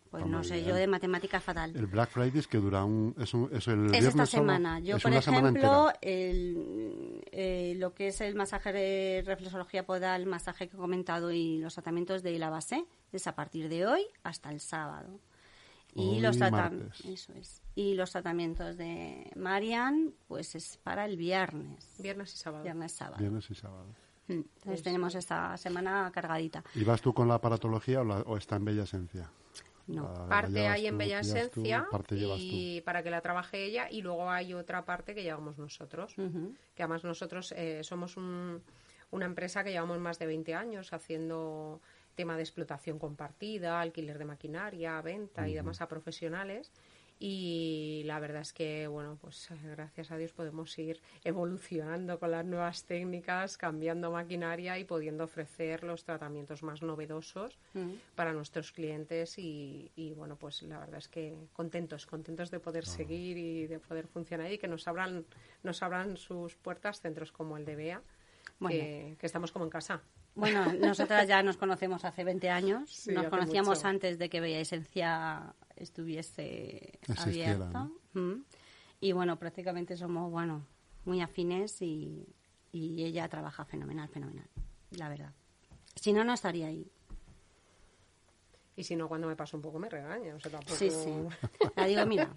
Pues 0.09 0.25
no 0.25 0.43
sé, 0.43 0.63
yo 0.63 0.73
de 0.73 0.87
matemática 0.87 1.39
fatal. 1.39 1.75
El 1.75 1.85
Black 1.85 2.09
Friday 2.09 2.39
es 2.39 2.47
que 2.47 2.57
dura 2.57 2.83
un... 2.83 3.15
Es, 3.19 3.33
el 3.67 3.93
es 3.93 4.05
esta 4.05 4.25
semana. 4.25 4.79
Yo, 4.79 4.97
por 4.97 5.13
ejemplo, 5.13 5.91
el, 6.01 7.21
eh, 7.31 7.75
lo 7.77 7.93
que 7.93 8.07
es 8.07 8.19
el 8.21 8.33
masaje 8.33 8.73
de 8.73 9.23
reflexología 9.23 9.85
podal, 9.85 10.21
el 10.21 10.27
masaje 10.27 10.67
que 10.67 10.75
he 10.75 10.79
comentado 10.79 11.31
y 11.31 11.59
los 11.59 11.75
tratamientos 11.75 12.23
de 12.23 12.39
la 12.39 12.49
base, 12.49 12.85
es 13.11 13.27
a 13.27 13.35
partir 13.35 13.69
de 13.69 13.85
hoy 13.85 14.01
hasta 14.23 14.49
el 14.51 14.59
sábado. 14.59 15.19
Y 15.95 16.19
los, 16.19 16.37
eso 16.37 17.33
es. 17.33 17.61
y 17.73 17.95
los 17.95 18.11
tratamientos 18.11 18.77
de 18.77 19.31
Marian, 19.35 20.13
pues 20.27 20.55
es 20.55 20.77
para 20.77 21.05
el 21.05 21.17
viernes. 21.17 21.95
Viernes 21.97 22.33
y 22.33 22.37
sábado. 22.37 22.63
Viernes, 22.63 22.91
sábado. 22.91 23.17
Viernes 23.17 23.49
y 23.49 23.55
sábado. 23.55 23.87
Mm, 24.27 24.33
entonces 24.33 24.83
tenemos 24.83 25.15
esta 25.15 25.57
semana 25.57 26.11
cargadita. 26.13 26.63
¿Y 26.75 26.83
vas 26.83 27.01
tú 27.01 27.13
con 27.13 27.27
la 27.27 27.35
aparatología 27.35 28.01
o, 28.01 28.37
está 28.37 28.57
en 28.57 28.65
Bella 28.65 28.83
Esencia? 28.83 29.31
No. 29.89 30.27
parte 30.27 30.67
hay 30.67 30.87
en 30.87 30.97
Bella 30.97 31.19
Esencia 31.19 31.87
y 32.37 32.81
para 32.81 33.01
que 33.01 33.09
la 33.09 33.21
trabaje 33.21 33.63
ella 33.63 33.87
y 33.89 34.01
luego 34.01 34.29
hay 34.29 34.53
otra 34.53 34.85
parte 34.85 35.15
que 35.15 35.23
llevamos 35.23 35.57
nosotros. 35.57 36.13
Que 36.75 36.83
además 36.83 37.03
nosotros 37.03 37.53
eh, 37.55 37.81
somos 37.83 38.15
una 38.17 39.25
empresa 39.25 39.63
que 39.63 39.71
llevamos 39.71 39.99
más 39.99 40.19
de 40.19 40.27
20 40.27 40.53
años 40.53 40.93
haciendo 40.93 41.81
tema 42.15 42.35
de 42.35 42.43
explotación 42.43 42.99
compartida, 42.99 43.79
alquiler 43.79 44.17
de 44.17 44.25
maquinaria, 44.25 45.01
venta 45.01 45.47
y 45.47 45.53
demás 45.53 45.81
a 45.81 45.87
profesionales. 45.87 46.71
Y 47.21 48.03
la 48.05 48.17
verdad 48.21 48.41
es 48.41 48.53
que, 48.53 48.87
bueno, 48.87 49.17
pues 49.19 49.49
gracias 49.61 50.09
a 50.09 50.17
Dios 50.17 50.31
podemos 50.31 50.77
ir 50.79 51.01
evolucionando 51.25 52.17
con 52.17 52.31
las 52.31 52.45
nuevas 52.45 52.85
técnicas, 52.85 53.57
cambiando 53.57 54.09
maquinaria 54.09 54.79
y 54.79 54.85
pudiendo 54.85 55.25
ofrecer 55.25 55.83
los 55.83 56.05
tratamientos 56.05 56.63
más 56.63 56.81
novedosos 56.81 57.59
para 58.15 58.31
nuestros 58.31 58.71
clientes. 58.71 59.37
Y, 59.37 60.13
bueno, 60.15 60.37
pues 60.37 60.61
la 60.61 60.79
verdad 60.79 60.99
es 60.99 61.09
que 61.09 61.35
contentos, 61.51 62.05
contentos 62.05 62.51
de 62.51 62.61
poder 62.61 62.85
seguir 62.85 63.37
y 63.37 63.67
de 63.67 63.79
poder 63.79 64.07
funcionar 64.07 64.49
y 64.53 64.57
que 64.57 64.69
nos 64.69 64.87
abran, 64.87 65.25
nos 65.61 65.83
abran 65.83 66.15
sus 66.15 66.55
puertas 66.55 67.01
centros 67.01 67.33
como 67.33 67.57
el 67.57 67.65
de 67.65 67.75
BEA, 67.75 68.01
que 68.69 69.17
estamos 69.21 69.51
como 69.51 69.65
en 69.65 69.71
casa. 69.71 70.01
Bueno, 70.35 70.71
nosotras 70.79 71.27
ya 71.27 71.43
nos 71.43 71.57
conocemos 71.57 72.05
hace 72.05 72.23
20 72.23 72.49
años. 72.49 73.07
nos 73.07 73.27
conocíamos 73.27 73.83
antes 73.83 74.17
de 74.17 74.29
que 74.29 74.39
Bella 74.39 74.59
Esencia 74.59 75.53
estuviese 75.79 76.99
abierta. 77.17 77.89
Y 79.01 79.11
bueno, 79.13 79.37
prácticamente 79.39 79.95
somos, 79.97 80.29
bueno, 80.31 80.65
muy 81.05 81.21
afines 81.21 81.81
y, 81.81 82.27
y 82.71 83.03
ella 83.05 83.27
trabaja 83.29 83.65
fenomenal, 83.65 84.09
fenomenal, 84.09 84.47
la 84.91 85.09
verdad. 85.09 85.33
Si 85.95 86.13
no, 86.13 86.23
no 86.23 86.33
estaría 86.33 86.67
ahí. 86.67 86.89
Y 88.75 88.83
si 88.83 88.95
no, 88.95 89.09
cuando 89.09 89.27
me 89.27 89.35
paso 89.35 89.57
un 89.57 89.61
poco 89.61 89.77
me 89.77 89.89
regaña. 89.89 90.35
O 90.35 90.39
sea, 90.39 90.51
tampoco... 90.51 90.75
Sí, 90.75 90.89
sí. 90.89 91.11
La 91.75 91.85
digo, 91.85 92.05
mira. 92.05 92.29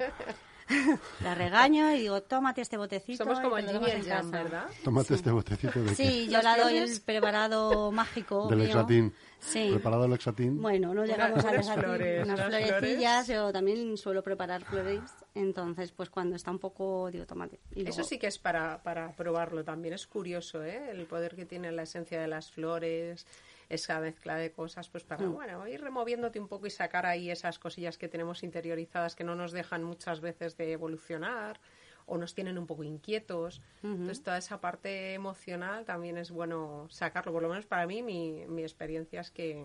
la 1.23 1.37
regaño 1.37 1.93
y 1.93 2.01
digo, 2.01 2.21
tómate 2.23 2.61
este 2.61 2.77
botecito. 2.77 3.23
Somos 3.23 3.39
como 3.39 3.59
el 3.59 3.67
Jimmy 3.69 3.77
y 3.77 3.79
tomas 3.79 3.93
el 3.93 3.97
en 4.01 4.09
Jan, 4.09 4.31
casa". 4.31 4.43
¿verdad? 4.43 4.71
Tómate 4.83 5.15
este 5.15 5.31
botecito 5.31 5.83
de 5.85 5.95
Sí, 5.95 6.27
yo 6.27 6.33
¿Las 6.33 6.45
la 6.45 6.57
doy 6.65 6.79
el 6.79 7.01
preparado 7.01 7.93
mágico. 7.93 8.49
del 8.51 8.59
mío. 8.59 9.13
Sí. 9.43 9.71
Preparado 9.73 10.05
el 10.05 10.13
Lexatín. 10.13 10.63
Bueno, 10.63 10.95
no 10.95 11.05
llegamos 11.05 11.45
a 11.45 11.51
unas 11.51 11.67
dejar 11.67 11.81
flores, 11.85 12.25
unas 12.25 12.41
florecillas. 12.47 13.27
Yo 13.27 13.53
también 13.53 13.97
suelo 13.97 14.23
preparar 14.23 14.63
flores. 14.65 15.01
Entonces, 15.35 15.91
pues 15.91 16.11
cuando 16.11 16.37
está 16.37 16.53
un 16.53 16.61
poco, 16.61 17.11
digo, 17.11 17.27
tómate. 17.27 17.59
Y 17.75 17.89
Eso 17.89 18.05
sí 18.05 18.19
que 18.19 18.29
es 18.29 18.39
para, 18.39 18.81
para 18.83 19.11
probarlo 19.17 19.65
también. 19.65 19.95
Es 19.95 20.07
curioso, 20.07 20.63
¿eh? 20.63 20.91
El 20.91 21.07
poder 21.07 21.35
que 21.35 21.45
tiene 21.45 21.73
la 21.73 21.83
esencia 21.83 22.21
de 22.21 22.29
las 22.29 22.53
flores, 22.53 23.27
esa 23.69 23.99
mezcla 24.01 24.37
de 24.37 24.53
cosas, 24.53 24.89
pues 24.89 25.03
para, 25.03 25.27
Mm. 25.27 25.33
bueno, 25.35 25.67
ir 25.67 25.81
removiéndote 25.81 26.39
un 26.39 26.47
poco 26.47 26.67
y 26.67 26.71
sacar 26.71 27.05
ahí 27.05 27.29
esas 27.31 27.59
cosillas 27.59 27.99
que 27.99 28.09
tenemos 28.09 28.43
interiorizadas 28.45 29.17
que 29.17 29.25
no 29.25 29.35
nos 29.35 29.51
dejan 29.51 29.83
muchas 29.83 30.21
veces 30.21 30.57
de 30.57 30.73
evolucionar 30.73 31.59
o 32.07 32.17
nos 32.19 32.35
tienen 32.35 32.59
un 32.59 32.67
poco 32.67 32.85
inquietos. 32.85 33.61
Entonces, 33.83 34.23
toda 34.23 34.39
esa 34.39 34.61
parte 34.61 35.15
emocional 35.15 35.85
también 35.85 36.19
es 36.19 36.31
bueno 36.31 36.87
sacarlo. 36.91 37.33
Por 37.33 37.43
lo 37.43 37.49
menos 37.49 37.67
para 37.67 37.87
mí, 37.87 38.03
mi, 38.03 38.45
mi 38.47 38.63
experiencia 38.63 39.21
es 39.21 39.31
que, 39.31 39.65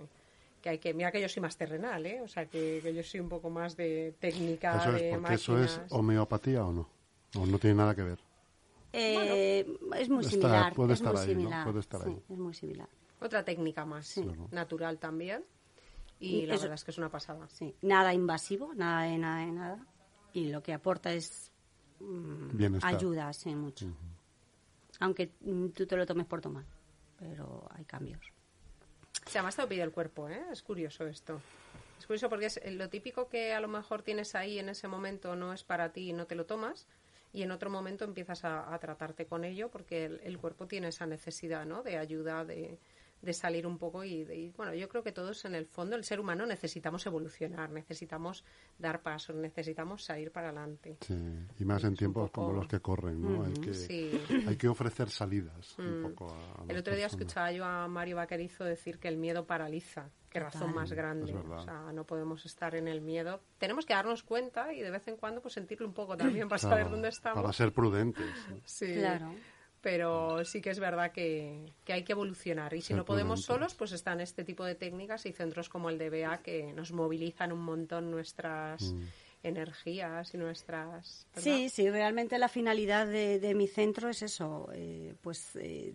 que 0.62 0.70
hay 0.70 0.80
que... 0.80 0.94
Mira 0.94 1.12
que 1.12 1.22
yo 1.22 1.30
soy 1.30 1.42
más 1.42 1.58
terrenal, 1.58 2.06
¿eh? 2.06 2.22
O 2.22 2.28
sea, 2.28 2.46
que, 2.46 2.80
que 2.84 2.94
yo 2.94 3.04
soy 3.04 3.20
un 3.20 3.30
poco 3.30 3.50
más 3.50 3.76
de 3.76 4.14
técnica, 4.20 4.78
Eso 4.82 4.92
de 4.92 5.12
es 5.12 5.18
porque 5.18 5.34
eso 5.36 5.60
es 5.64 5.82
homeopatía 5.90 6.66
o 6.66 6.72
no. 6.74 6.90
O 7.36 7.46
no 7.46 7.60
tiene 7.60 7.76
nada 7.76 7.94
que 7.96 8.04
ver. 8.04 8.20
Eh, 8.94 9.66
es 9.98 10.10
muy 10.10 10.20
Está- 10.24 10.32
similar. 10.32 10.74
puede 10.74 10.94
es 10.94 11.00
estar 11.02 11.14
muy 11.14 11.22
ahí. 11.22 11.64
Puede 11.66 11.80
estar 11.80 12.02
sí, 12.04 12.10
ahí. 12.10 12.22
es 12.30 12.38
muy 12.38 12.54
similar. 12.54 12.88
Otra 13.20 13.44
técnica 13.44 13.86
más 13.86 14.20
natural 14.52 14.98
también. 15.00 15.44
Y 16.20 16.38
Y 16.38 16.46
la 16.48 16.56
eso- 16.56 16.64
verdad 16.64 16.76
es 16.76 16.84
que 16.84 16.92
es 16.92 16.98
una 16.98 17.10
pasada. 17.10 17.48
Sí. 17.50 17.76
Nada 17.82 18.14
invasivo, 18.14 18.74
nada 18.74 19.04
de 19.04 19.18
nada 19.18 19.46
de 19.46 19.52
nada. 19.52 19.86
Y 20.34 20.48
lo 20.50 20.64
que 20.64 20.74
aporta 20.74 21.14
es 21.14 21.52
Bienestar. 22.00 22.96
ayuda, 22.96 23.32
sí, 23.34 23.56
mucho. 23.56 23.88
Aunque 25.00 25.32
mm, 25.42 25.68
tú 25.70 25.86
te 25.86 25.96
lo 25.96 26.06
tomes 26.06 26.26
por 26.26 26.42
tomar. 26.42 26.66
Pero 27.20 27.68
hay 27.72 27.86
cambios. 27.86 28.22
Se 29.26 29.34
llama 29.34 29.50
te 29.50 29.62
lo 29.62 29.68
pide 29.68 29.82
el 29.82 29.92
cuerpo, 29.92 30.30
¿eh? 30.30 30.42
Es 30.52 30.62
curioso 30.62 31.06
esto. 31.08 31.42
Es 32.00 32.06
curioso 32.06 32.30
porque 32.30 32.46
es 32.46 32.60
lo 32.74 32.90
típico 32.90 33.28
que 33.28 33.54
a 33.54 33.60
lo 33.60 33.68
mejor 33.68 34.04
tienes 34.04 34.36
ahí 34.36 34.60
en 34.60 34.70
ese 34.70 34.88
momento 34.88 35.36
no 35.36 35.52
es 35.54 35.64
para 35.64 35.92
ti 35.92 36.10
y 36.10 36.14
no 36.14 36.28
te 36.28 36.36
lo 36.36 36.46
tomas. 36.46 36.88
Y 37.34 37.42
en 37.42 37.52
otro 37.52 37.70
momento 37.70 38.06
empiezas 38.06 38.46
a, 38.46 38.74
a 38.74 38.80
tratarte 38.80 39.26
con 39.26 39.44
ello 39.44 39.70
porque 39.70 40.06
el, 40.06 40.22
el 40.24 40.38
cuerpo 40.38 40.68
tiene 40.68 40.88
esa 40.90 41.06
necesidad, 41.06 41.66
¿no? 41.66 41.84
De 41.84 41.98
ayuda, 41.98 42.46
de, 42.46 42.80
de 43.22 43.34
salir 43.34 43.66
un 43.66 43.78
poco 43.78 44.04
y, 44.04 44.24
de, 44.24 44.36
y, 44.38 44.50
bueno, 44.52 44.74
yo 44.76 44.88
creo 44.88 45.02
que 45.04 45.12
todos 45.12 45.44
en 45.46 45.56
el 45.56 45.66
fondo, 45.66 45.96
el 45.96 46.04
ser 46.04 46.20
humano, 46.20 46.46
necesitamos 46.46 47.06
evolucionar, 47.06 47.70
necesitamos 47.72 48.46
dar 48.78 49.02
pasos, 49.02 49.36
necesitamos 49.36 50.04
salir 50.04 50.32
para 50.32 50.50
adelante. 50.50 50.98
Sí. 51.02 51.16
Y 51.60 51.66
más 51.66 51.84
en 51.84 51.96
tiempos 51.96 52.30
poco- 52.30 52.48
como 52.48 52.58
los 52.60 52.68
que 52.68 52.80
corren, 52.80 53.22
¿no? 53.22 53.44
hay, 53.44 53.54
que, 53.54 53.74
Sí. 53.74 54.22
hay 54.48 54.56
que 54.56 54.68
ofrecer 54.68 55.10
salidas 55.10 55.78
un 55.80 56.04
poco 56.04 56.32
a, 56.32 56.62
a 56.62 56.66
El 56.68 56.78
otro 56.78 56.94
día 56.96 57.06
personas. 57.06 57.12
escuchaba 57.22 57.52
yo 57.52 57.66
a 57.66 57.88
Mario 57.88 58.18
Vaquerizo 58.18 58.64
decir 58.64 59.00
que 59.00 59.08
el 59.08 59.18
miedo 59.18 59.46
paraliza. 59.46 60.10
Qué 60.30 60.40
razón 60.42 60.76
más 60.76 60.92
grande. 60.92 61.34
O 61.34 61.62
sea, 61.64 61.92
no 61.94 62.04
podemos 62.04 62.46
estar 62.46 62.76
en 62.76 62.88
el 62.88 63.02
miedo. 63.02 63.42
Tenemos 63.58 63.86
que 63.86 63.94
darnos 63.94 64.22
cuenta 64.24 64.72
y 64.74 64.82
de 64.82 64.92
vez 64.92 65.08
en 65.08 65.16
cuando 65.18 65.42
pues 65.42 65.56
sentirlo 65.56 65.88
un 65.88 65.94
poco 65.94 66.16
también 66.16 66.48
para 66.48 66.60
saber 66.60 66.90
dónde 66.90 67.08
estamos. 67.10 67.42
Para 67.42 67.54
ser 67.54 67.72
prudentes. 67.74 68.28
Sí. 68.66 68.94
Claro. 68.94 69.34
Pero 69.88 70.44
sí 70.44 70.60
que 70.60 70.70
es 70.70 70.82
verdad 70.82 71.14
que, 71.14 71.72
que 71.86 71.94
hay 71.94 72.04
que 72.04 72.12
evolucionar. 72.12 72.74
Y 72.74 72.82
si 72.82 72.94
no 72.94 73.06
podemos 73.06 73.44
solos, 73.44 73.74
pues 73.74 73.94
están 73.94 74.20
este 74.20 74.44
tipo 74.44 74.66
de 74.66 74.76
técnicas 74.76 75.26
y 75.26 75.32
centros 75.32 75.70
como 75.70 75.90
el 75.90 75.98
de 75.98 76.10
BA 76.10 76.40
que 76.40 76.74
nos 76.74 76.92
movilizan 76.92 77.54
un 77.54 77.62
montón 77.62 78.12
nuestras 78.12 78.82
Mm. 78.92 79.04
energías 79.44 80.34
y 80.34 80.38
nuestras... 80.38 81.26
¿verdad? 81.34 81.42
Sí, 81.42 81.70
sí, 81.70 81.90
realmente 81.90 82.38
la 82.38 82.50
finalidad 82.50 83.08
de, 83.08 83.40
de 83.40 83.56
mi 83.56 83.68
centro 83.68 84.10
es 84.10 84.22
eso, 84.24 84.70
eh, 84.74 85.16
pues 85.22 85.56
eh, 85.56 85.94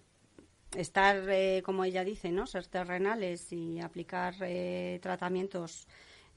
estar, 0.75 1.29
eh, 1.29 1.61
como 1.63 1.85
ella 1.85 2.03
dice, 2.03 2.33
¿no? 2.33 2.47
Ser 2.47 2.67
terrenales 2.69 3.53
y 3.53 3.79
aplicar 3.81 4.35
eh, 4.41 5.01
tratamientos 5.03 5.87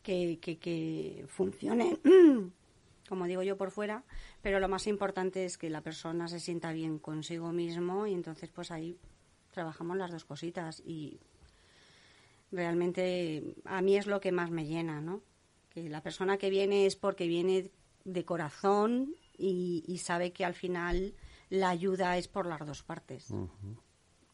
que, 0.04 0.40
que, 0.42 0.58
que 0.58 1.24
funcionen, 1.30 2.00
como 3.08 3.26
digo 3.26 3.44
yo, 3.44 3.58
por 3.58 3.72
fuera, 3.72 4.04
pero 4.42 4.60
lo 4.60 4.68
más 4.68 4.88
importante 4.88 5.46
es 5.46 5.58
que 5.58 5.70
la 5.70 5.82
persona 5.82 6.28
se 6.28 6.40
sienta 6.40 6.72
bien 6.72 7.00
consigo 7.00 7.52
mismo 7.52 8.08
y 8.08 8.14
entonces 8.14 8.50
pues 8.50 8.72
ahí 8.72 8.98
trabajamos 9.52 9.98
las 9.98 10.12
dos 10.12 10.26
cositas 10.26 10.82
y 10.86 11.20
realmente 12.52 13.56
a 13.66 13.82
mí 13.82 13.98
es 13.98 14.08
lo 14.08 14.20
que 14.20 14.32
más 14.32 14.52
me 14.52 14.66
llena, 14.66 15.02
¿no? 15.02 15.22
Que 15.70 15.90
la 15.90 16.02
persona 16.02 16.38
que 16.38 16.50
viene 16.50 16.86
es 16.86 16.96
porque 16.96 17.28
viene 17.28 17.72
de 18.04 18.26
corazón 18.26 19.16
y, 19.38 19.84
y 19.88 19.98
sabe 20.00 20.32
que 20.32 20.46
al 20.46 20.54
final 20.54 21.14
la 21.50 21.70
ayuda 21.70 22.18
es 22.18 22.28
por 22.28 22.46
las 22.46 22.66
dos 22.66 22.84
partes. 22.84 23.34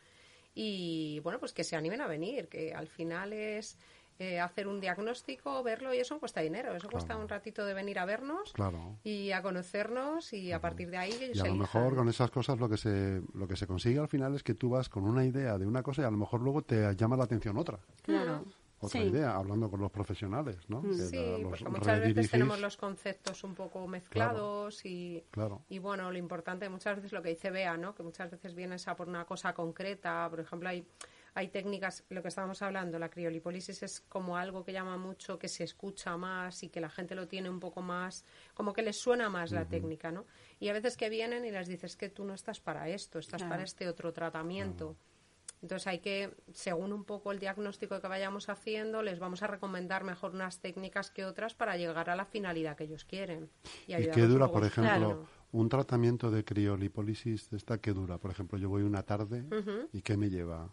Y 0.54 1.20
bueno, 1.20 1.40
pues 1.40 1.54
que 1.54 1.64
se 1.64 1.78
animen 1.78 2.02
a 2.02 2.08
venir, 2.08 2.50
que 2.50 2.74
al 2.74 2.88
final 2.88 3.32
es 3.32 3.78
eh, 4.20 4.40
hacer 4.40 4.68
un 4.68 4.80
diagnóstico, 4.80 5.62
verlo 5.64 5.94
y 5.94 6.00
eso 6.00 6.20
cuesta 6.20 6.42
dinero, 6.42 6.76
eso 6.76 6.90
cuesta 6.90 7.16
un 7.16 7.30
ratito 7.30 7.66
de 7.66 7.74
venir 7.74 8.00
a 8.00 8.06
vernos 8.06 8.52
Claro. 8.54 8.98
y 9.04 9.32
a 9.32 9.42
conocernos 9.42 10.34
y 10.34 10.52
a 10.52 10.60
partir 10.60 10.90
de 10.90 10.98
ahí 10.98 11.12
ellos 11.12 11.38
Y 11.38 11.40
a 11.40 11.44
lo 11.46 11.50
elijan. 11.52 11.58
mejor 11.60 11.96
con 11.96 12.10
esas 12.10 12.32
cosas 12.32 12.58
lo 12.60 12.68
que 12.68 12.78
se 12.78 13.22
lo 13.34 13.48
que 13.48 13.56
se 13.56 13.68
consigue 13.68 14.00
al 14.00 14.08
final 14.08 14.34
es 14.36 14.44
que 14.44 14.54
tú 14.56 14.70
vas 14.70 14.90
con 14.90 15.04
una 15.04 15.24
idea 15.26 15.58
de 15.58 15.66
una 15.68 15.84
cosa 15.84 16.02
y 16.02 16.06
a 16.06 16.12
lo 16.12 16.18
mejor 16.18 16.42
luego 16.42 16.62
te 16.64 16.96
llama 16.96 17.16
la 17.18 17.26
atención 17.26 17.58
otra. 17.58 17.80
Claro. 18.02 18.44
Otra 18.80 19.02
Sí. 19.02 19.08
idea, 19.08 19.36
hablando 19.36 19.72
con 19.72 19.82
los 19.82 19.90
profesionales, 19.92 20.58
¿no? 20.70 20.84
Que 20.84 20.94
Sí, 20.94 21.16
la- 21.16 21.38
los 21.40 21.50
porque 21.64 21.70
muchas 21.80 22.00
veces 22.00 22.30
tenemos 22.30 22.60
los 22.60 22.78
conceptos 22.78 23.44
un 23.44 23.56
poco 23.56 23.88
mezclados 23.88 24.86
y, 24.86 25.24
Claro. 25.32 25.64
y 25.68 25.80
bueno, 25.80 26.12
lo 26.12 26.18
importante 26.20 26.70
muchas 26.70 26.98
veces 26.98 27.12
lo 27.12 27.24
que 27.24 27.30
dice 27.30 27.50
Bea, 27.50 27.76
¿no? 27.76 27.96
Que 27.96 28.04
muchas 28.04 28.30
veces 28.30 28.54
vienes 28.54 28.88
a 28.88 28.96
por 28.96 29.08
una 29.08 29.26
cosa 29.26 29.54
concreta, 29.56 30.28
por 30.30 30.40
ejemplo, 30.42 30.70
hay, 30.70 30.86
hay 31.38 31.50
técnicas, 31.50 32.04
lo 32.10 32.24
que 32.24 32.30
estábamos 32.30 32.64
hablando, 32.64 32.98
la 32.98 33.10
criolipólisis 33.10 33.84
es 33.84 34.02
como 34.02 34.38
algo 34.38 34.64
que 34.64 34.74
llama 34.74 34.98
mucho, 34.98 35.38
que 35.38 35.48
se 35.48 35.64
escucha 35.64 36.18
más 36.18 36.64
y 36.64 36.70
que 36.70 36.82
la 36.82 36.90
gente 36.90 37.14
lo 37.14 37.28
tiene 37.28 37.48
un 37.48 37.60
poco 37.60 37.84
más, 37.84 38.26
como 38.56 38.74
que 38.74 38.82
les 38.82 38.98
suena 38.98 39.30
más 39.30 39.52
la 39.52 39.66
técnica, 39.66 40.12
¿no? 40.12 40.26
Y 40.60 40.70
a 40.70 40.74
veces 40.74 40.98
que 40.98 41.10
vienen 41.10 41.46
y 41.46 41.52
les 41.52 41.68
dices 41.68 41.96
que 41.96 42.10
tú 42.10 42.26
no 42.26 42.34
estás 42.34 42.60
para 42.60 42.90
esto, 42.90 43.20
estás 43.20 43.44
para 43.44 43.62
este 43.62 43.88
otro 43.88 44.12
tratamiento. 44.14 44.96
Entonces 45.62 45.86
hay 45.86 46.00
que, 46.00 46.36
según 46.54 46.92
un 46.92 47.04
poco 47.04 47.32
el 47.32 47.38
diagnóstico 47.38 48.02
que 48.02 48.08
vayamos 48.08 48.50
haciendo, 48.50 49.04
les 49.04 49.20
vamos 49.20 49.44
a 49.44 49.48
recomendar 49.48 50.04
mejor 50.04 50.34
unas 50.34 50.60
técnicas 50.60 51.12
que 51.12 51.24
otras 51.24 51.54
para 51.54 51.78
llegar 51.78 52.10
a 52.10 52.16
la 52.16 52.26
finalidad 52.26 52.76
que 52.76 52.86
ellos 52.86 53.06
quieren. 53.06 53.52
¿Y, 53.86 54.10
qué 54.10 54.24
dura, 54.24 54.48
por 54.48 54.66
ejemplo, 54.66 55.28
un 55.52 55.70
tratamiento 55.70 56.32
de 56.32 56.44
criolipólisis? 56.44 57.54
¿Esta 57.54 57.78
qué 57.78 57.94
dura? 57.94 58.18
Por 58.18 58.32
ejemplo, 58.32 58.58
yo 58.58 58.70
voy 58.70 58.82
una 58.82 59.04
tarde 59.04 59.46
y 59.94 60.02
¿qué 60.02 60.18
me 60.18 60.32
lleva? 60.32 60.68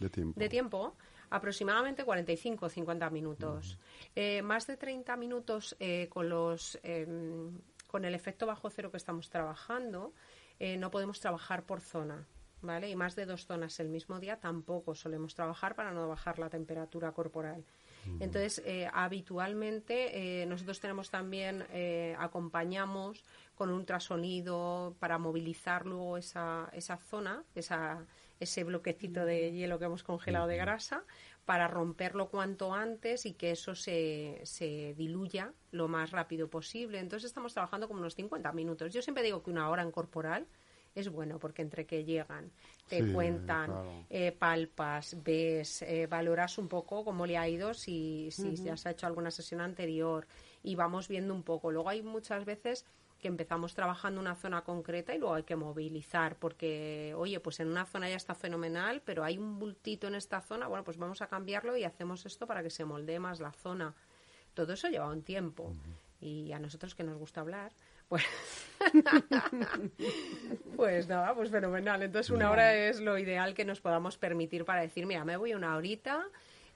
De 0.00 0.08
tiempo. 0.08 0.40
De 0.40 0.48
tiempo, 0.48 0.96
aproximadamente 1.28 2.04
45 2.04 2.66
o 2.66 2.68
50 2.68 3.10
minutos. 3.10 3.78
Eh, 4.16 4.42
más 4.42 4.66
de 4.66 4.76
30 4.76 5.16
minutos 5.16 5.76
eh, 5.78 6.08
con 6.08 6.28
los 6.28 6.78
em, 6.82 7.60
con 7.86 8.04
el 8.04 8.14
efecto 8.14 8.46
bajo 8.46 8.70
cero 8.70 8.90
que 8.90 8.96
estamos 8.96 9.28
trabajando, 9.30 10.12
eh, 10.58 10.76
no 10.76 10.90
podemos 10.90 11.20
trabajar 11.20 11.64
por 11.64 11.80
zona. 11.80 12.26
¿Vale? 12.62 12.90
Y 12.90 12.94
más 12.94 13.16
de 13.16 13.24
dos 13.24 13.46
zonas 13.46 13.80
el 13.80 13.88
mismo 13.88 14.20
día 14.20 14.38
tampoco 14.38 14.94
solemos 14.94 15.34
trabajar 15.34 15.74
para 15.74 15.92
no 15.92 16.06
bajar 16.06 16.38
la 16.38 16.50
temperatura 16.50 17.10
corporal. 17.12 17.64
Entonces, 18.18 18.62
habitualmente 18.92 20.44
nosotros 20.46 20.78
tenemos 20.78 21.08
también, 21.08 21.64
acompañamos 22.18 23.24
con 23.54 23.70
un 23.70 23.76
ultrasonido 23.76 24.94
para 24.98 25.16
movilizar 25.16 25.86
luego 25.86 26.18
esa, 26.18 26.68
esa 26.74 26.98
zona, 26.98 27.42
esa, 27.54 28.04
ese 28.40 28.64
bloquecito 28.64 29.24
de 29.24 29.52
hielo 29.52 29.78
que 29.78 29.84
hemos 29.84 30.02
congelado 30.02 30.46
de 30.46 30.56
grasa 30.56 31.04
para 31.44 31.68
romperlo 31.68 32.28
cuanto 32.28 32.74
antes 32.74 33.26
y 33.26 33.34
que 33.34 33.52
eso 33.52 33.74
se, 33.74 34.40
se 34.44 34.94
diluya 34.94 35.52
lo 35.70 35.88
más 35.88 36.10
rápido 36.10 36.48
posible. 36.48 36.98
Entonces 36.98 37.28
estamos 37.28 37.52
trabajando 37.52 37.86
como 37.86 38.00
unos 38.00 38.14
50 38.14 38.50
minutos. 38.52 38.92
Yo 38.92 39.02
siempre 39.02 39.22
digo 39.22 39.42
que 39.42 39.50
una 39.50 39.68
hora 39.68 39.82
en 39.82 39.90
corporal 39.90 40.46
es 40.94 41.08
bueno 41.08 41.38
porque 41.38 41.62
entre 41.62 41.86
que 41.86 42.04
llegan, 42.04 42.50
te 42.88 43.12
cuentan, 43.12 44.06
eh, 44.10 44.32
palpas, 44.32 45.16
ves, 45.22 45.82
eh, 45.82 46.06
valoras 46.08 46.58
un 46.58 46.68
poco 46.68 47.04
cómo 47.04 47.26
le 47.26 47.36
ha 47.36 47.48
ido, 47.48 47.74
si, 47.74 48.30
si 48.32 48.56
se 48.56 48.70
has 48.70 48.84
hecho 48.86 49.06
alguna 49.06 49.30
sesión 49.30 49.60
anterior 49.60 50.26
y 50.62 50.74
vamos 50.74 51.08
viendo 51.08 51.32
un 51.32 51.42
poco. 51.42 51.70
Luego 51.70 51.88
hay 51.88 52.02
muchas 52.02 52.44
veces 52.44 52.84
que 53.20 53.28
empezamos 53.28 53.74
trabajando 53.74 54.20
una 54.20 54.34
zona 54.34 54.62
concreta 54.62 55.14
y 55.14 55.18
luego 55.18 55.34
hay 55.34 55.42
que 55.44 55.56
movilizar 55.56 56.36
porque, 56.36 57.14
oye, 57.16 57.38
pues 57.40 57.60
en 57.60 57.68
una 57.68 57.86
zona 57.86 58.08
ya 58.08 58.16
está 58.16 58.34
fenomenal, 58.34 59.02
pero 59.04 59.22
hay 59.22 59.38
un 59.38 59.58
bultito 59.58 60.08
en 60.08 60.14
esta 60.14 60.40
zona, 60.40 60.66
bueno, 60.66 60.82
pues 60.82 60.96
vamos 60.96 61.22
a 61.22 61.28
cambiarlo 61.28 61.76
y 61.76 61.84
hacemos 61.84 62.26
esto 62.26 62.46
para 62.46 62.62
que 62.62 62.70
se 62.70 62.84
moldee 62.84 63.20
más 63.20 63.40
la 63.40 63.52
zona. 63.52 63.94
Todo 64.54 64.72
eso 64.72 64.88
lleva 64.88 65.08
un 65.08 65.22
tiempo. 65.22 65.72
Y 66.20 66.52
a 66.52 66.58
nosotros 66.58 66.94
que 66.94 67.02
nos 67.02 67.16
gusta 67.16 67.40
hablar, 67.40 67.72
pues, 68.08 68.24
pues 70.76 71.08
nada, 71.08 71.34
pues 71.34 71.50
fenomenal. 71.50 72.02
Entonces 72.02 72.30
una 72.30 72.50
hora 72.50 72.74
es 72.74 73.00
lo 73.00 73.16
ideal 73.16 73.54
que 73.54 73.64
nos 73.64 73.80
podamos 73.80 74.18
permitir 74.18 74.64
para 74.64 74.82
decir, 74.82 75.06
mira, 75.06 75.24
me 75.24 75.36
voy 75.36 75.54
una 75.54 75.76
horita, 75.76 76.26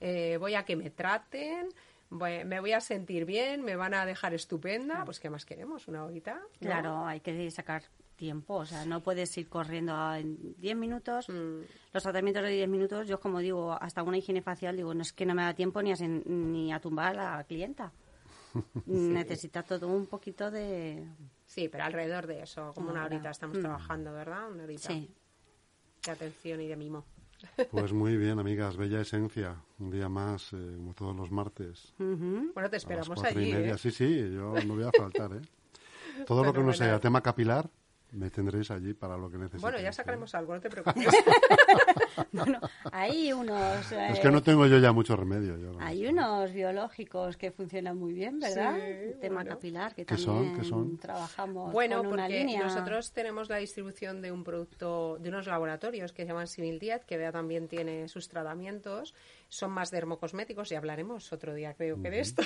eh, 0.00 0.36
voy 0.38 0.54
a 0.54 0.64
que 0.64 0.76
me 0.76 0.90
traten, 0.90 1.68
me 2.14 2.60
voy 2.60 2.72
a 2.72 2.80
sentir 2.80 3.24
bien, 3.24 3.62
me 3.62 3.76
van 3.76 3.94
a 3.94 4.06
dejar 4.06 4.34
estupenda, 4.34 5.04
pues 5.04 5.20
¿qué 5.20 5.30
más 5.30 5.44
queremos? 5.44 5.88
¿Una 5.88 6.04
horita? 6.04 6.40
Claro, 6.60 7.06
hay 7.06 7.20
que 7.20 7.50
sacar 7.50 7.82
tiempo, 8.14 8.54
o 8.54 8.64
sea, 8.64 8.84
no 8.84 9.00
puedes 9.00 9.36
ir 9.36 9.48
corriendo 9.48 10.14
en 10.14 10.54
10 10.58 10.76
minutos. 10.76 11.28
Mm. 11.28 11.60
Los 11.92 12.02
tratamientos 12.02 12.42
de 12.42 12.50
10 12.50 12.68
minutos, 12.68 13.08
yo 13.08 13.20
como 13.20 13.40
digo, 13.40 13.72
hasta 13.72 14.02
una 14.02 14.18
higiene 14.18 14.42
facial, 14.42 14.76
digo, 14.76 14.94
no 14.94 15.02
es 15.02 15.12
que 15.12 15.26
no 15.26 15.34
me 15.34 15.42
da 15.42 15.54
tiempo 15.54 15.82
ni 15.82 15.92
a, 15.92 15.96
ni 15.96 16.72
a 16.72 16.80
tumbar 16.80 17.18
a 17.18 17.36
la 17.36 17.44
clienta. 17.44 17.92
Necesita 18.86 19.62
todo 19.62 19.88
un 19.88 20.06
poquito 20.06 20.50
de... 20.50 21.06
Sí, 21.44 21.68
pero 21.68 21.84
alrededor 21.84 22.26
de 22.26 22.42
eso, 22.42 22.72
como 22.74 22.90
una 22.90 23.04
horita 23.04 23.30
estamos 23.30 23.58
mm. 23.58 23.60
trabajando, 23.60 24.12
¿verdad? 24.12 24.50
Una 24.50 24.64
horita. 24.64 24.88
Sí. 24.88 25.10
De 26.04 26.12
atención 26.12 26.60
y 26.60 26.68
de 26.68 26.76
mimo. 26.76 27.04
Pues 27.70 27.92
muy 27.92 28.16
bien, 28.16 28.38
amigas, 28.38 28.76
bella 28.76 29.00
esencia. 29.00 29.56
Un 29.78 29.90
día 29.90 30.08
más, 30.08 30.52
eh, 30.52 30.74
como 30.76 30.94
todos 30.94 31.16
los 31.16 31.30
martes. 31.30 31.94
Bueno, 31.98 32.70
te 32.70 32.76
esperamos 32.76 33.22
allí. 33.24 33.52
¿eh? 33.52 33.76
Sí, 33.78 33.90
sí, 33.90 34.30
yo 34.32 34.54
no 34.66 34.74
voy 34.74 34.84
a 34.84 34.90
faltar. 34.92 35.32
¿eh? 35.32 35.40
Todo 36.26 36.44
lo 36.44 36.52
que 36.52 36.60
no 36.60 36.72
sea 36.72 37.00
tema 37.00 37.20
capilar, 37.22 37.68
me 38.14 38.30
tendréis 38.30 38.70
allí 38.70 38.94
para 38.94 39.16
lo 39.16 39.30
que 39.30 39.36
necesitéis. 39.36 39.62
Bueno, 39.62 39.78
ya 39.80 39.92
sacaremos 39.92 40.34
algo, 40.34 40.54
no 40.54 40.60
te 40.60 40.70
preocupes. 40.70 41.06
bueno, 42.32 42.60
hay 42.92 43.32
unos... 43.32 43.92
es 43.92 44.20
que 44.20 44.30
no 44.30 44.42
tengo 44.42 44.66
yo 44.66 44.78
ya 44.78 44.92
mucho 44.92 45.16
remedio. 45.16 45.56
hay 45.80 46.06
unos 46.06 46.52
biológicos 46.52 47.36
que 47.36 47.50
funcionan 47.50 47.98
muy 47.98 48.12
bien, 48.12 48.38
¿verdad? 48.38 48.78
El 48.78 49.18
tema 49.18 49.44
capilar, 49.44 49.94
que 49.94 50.04
también 50.04 50.54
¿Qué 50.56 50.64
son? 50.64 50.98
trabajamos 50.98 51.72
bueno, 51.72 51.98
con 51.98 52.06
una 52.08 52.24
porque 52.24 52.56
nosotros 52.58 53.12
tenemos 53.12 53.48
la 53.48 53.56
distribución 53.56 54.22
de 54.22 54.32
un 54.32 54.44
producto, 54.44 55.18
de 55.20 55.28
unos 55.28 55.46
laboratorios 55.46 56.12
que 56.12 56.22
se 56.22 56.28
llaman 56.28 56.46
Civil 56.46 56.78
Diet, 56.78 57.04
que 57.04 57.16
vea 57.16 57.32
también 57.32 57.68
tiene 57.68 58.08
sus 58.08 58.28
tratamientos. 58.28 59.14
Son 59.48 59.70
más 59.70 59.90
dermocosméticos 59.90 60.70
y 60.72 60.74
hablaremos 60.74 61.32
otro 61.32 61.54
día, 61.54 61.74
creo 61.74 62.00
que 62.00 62.10
de 62.10 62.20
esto. 62.20 62.42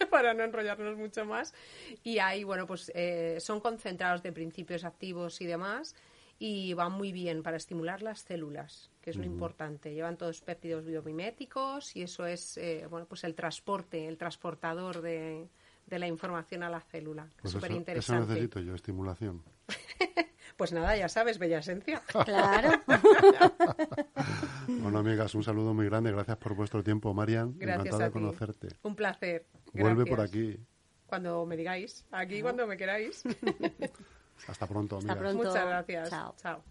para 0.10 0.34
no 0.34 0.44
enrollarnos 0.44 0.96
mucho 0.96 1.24
más. 1.24 1.54
Y 2.02 2.18
ahí, 2.18 2.44
bueno, 2.44 2.66
pues 2.66 2.90
eh, 2.94 3.38
son 3.40 3.60
concentrados 3.60 4.22
de 4.22 4.32
principios 4.32 4.84
activos 4.84 5.40
y 5.40 5.46
demás 5.46 5.94
y 6.38 6.72
van 6.72 6.92
muy 6.92 7.12
bien 7.12 7.42
para 7.42 7.58
estimular 7.58 8.00
las 8.00 8.20
células, 8.20 8.90
que 9.02 9.10
es 9.10 9.16
lo 9.16 9.24
importante. 9.24 9.92
Llevan 9.92 10.16
todos 10.16 10.40
péptidos 10.40 10.86
biomiméticos 10.86 11.94
y 11.94 12.02
eso 12.02 12.24
es, 12.24 12.56
eh, 12.56 12.86
bueno, 12.88 13.04
pues 13.06 13.24
el 13.24 13.34
transporte, 13.34 14.08
el 14.08 14.16
transportador 14.16 15.02
de, 15.02 15.50
de 15.86 15.98
la 15.98 16.08
información 16.08 16.62
a 16.62 16.70
la 16.70 16.80
célula. 16.80 17.28
Pues 17.42 17.52
Súper 17.52 17.72
interesante. 17.72 18.22
Eso 18.22 18.32
necesito 18.32 18.60
yo, 18.60 18.74
estimulación. 18.74 19.42
Pues 20.60 20.74
nada, 20.74 20.94
ya 20.94 21.08
sabes, 21.08 21.38
bella 21.38 21.60
esencia. 21.60 22.02
Claro. 22.26 22.72
bueno, 24.68 24.98
amigas, 24.98 25.34
un 25.34 25.42
saludo 25.42 25.72
muy 25.72 25.86
grande. 25.86 26.12
Gracias 26.12 26.36
por 26.36 26.54
vuestro 26.54 26.84
tiempo, 26.84 27.14
Marian. 27.14 27.54
Gracias 27.56 27.86
Encantada 27.86 28.04
de 28.04 28.10
conocerte. 28.10 28.68
Un 28.82 28.94
placer. 28.94 29.46
Vuelve 29.72 30.04
por 30.04 30.20
aquí. 30.20 30.60
Cuando 31.06 31.46
me 31.46 31.56
digáis. 31.56 32.04
Aquí 32.10 32.42
cuando 32.42 32.66
me 32.66 32.76
queráis. 32.76 33.22
Hasta 34.48 34.66
pronto, 34.66 34.96
amigas. 34.96 35.16
Hasta 35.16 35.18
pronto. 35.18 35.48
Muchas 35.48 35.66
gracias. 35.66 36.10
Chao. 36.10 36.34
Chao. 36.36 36.62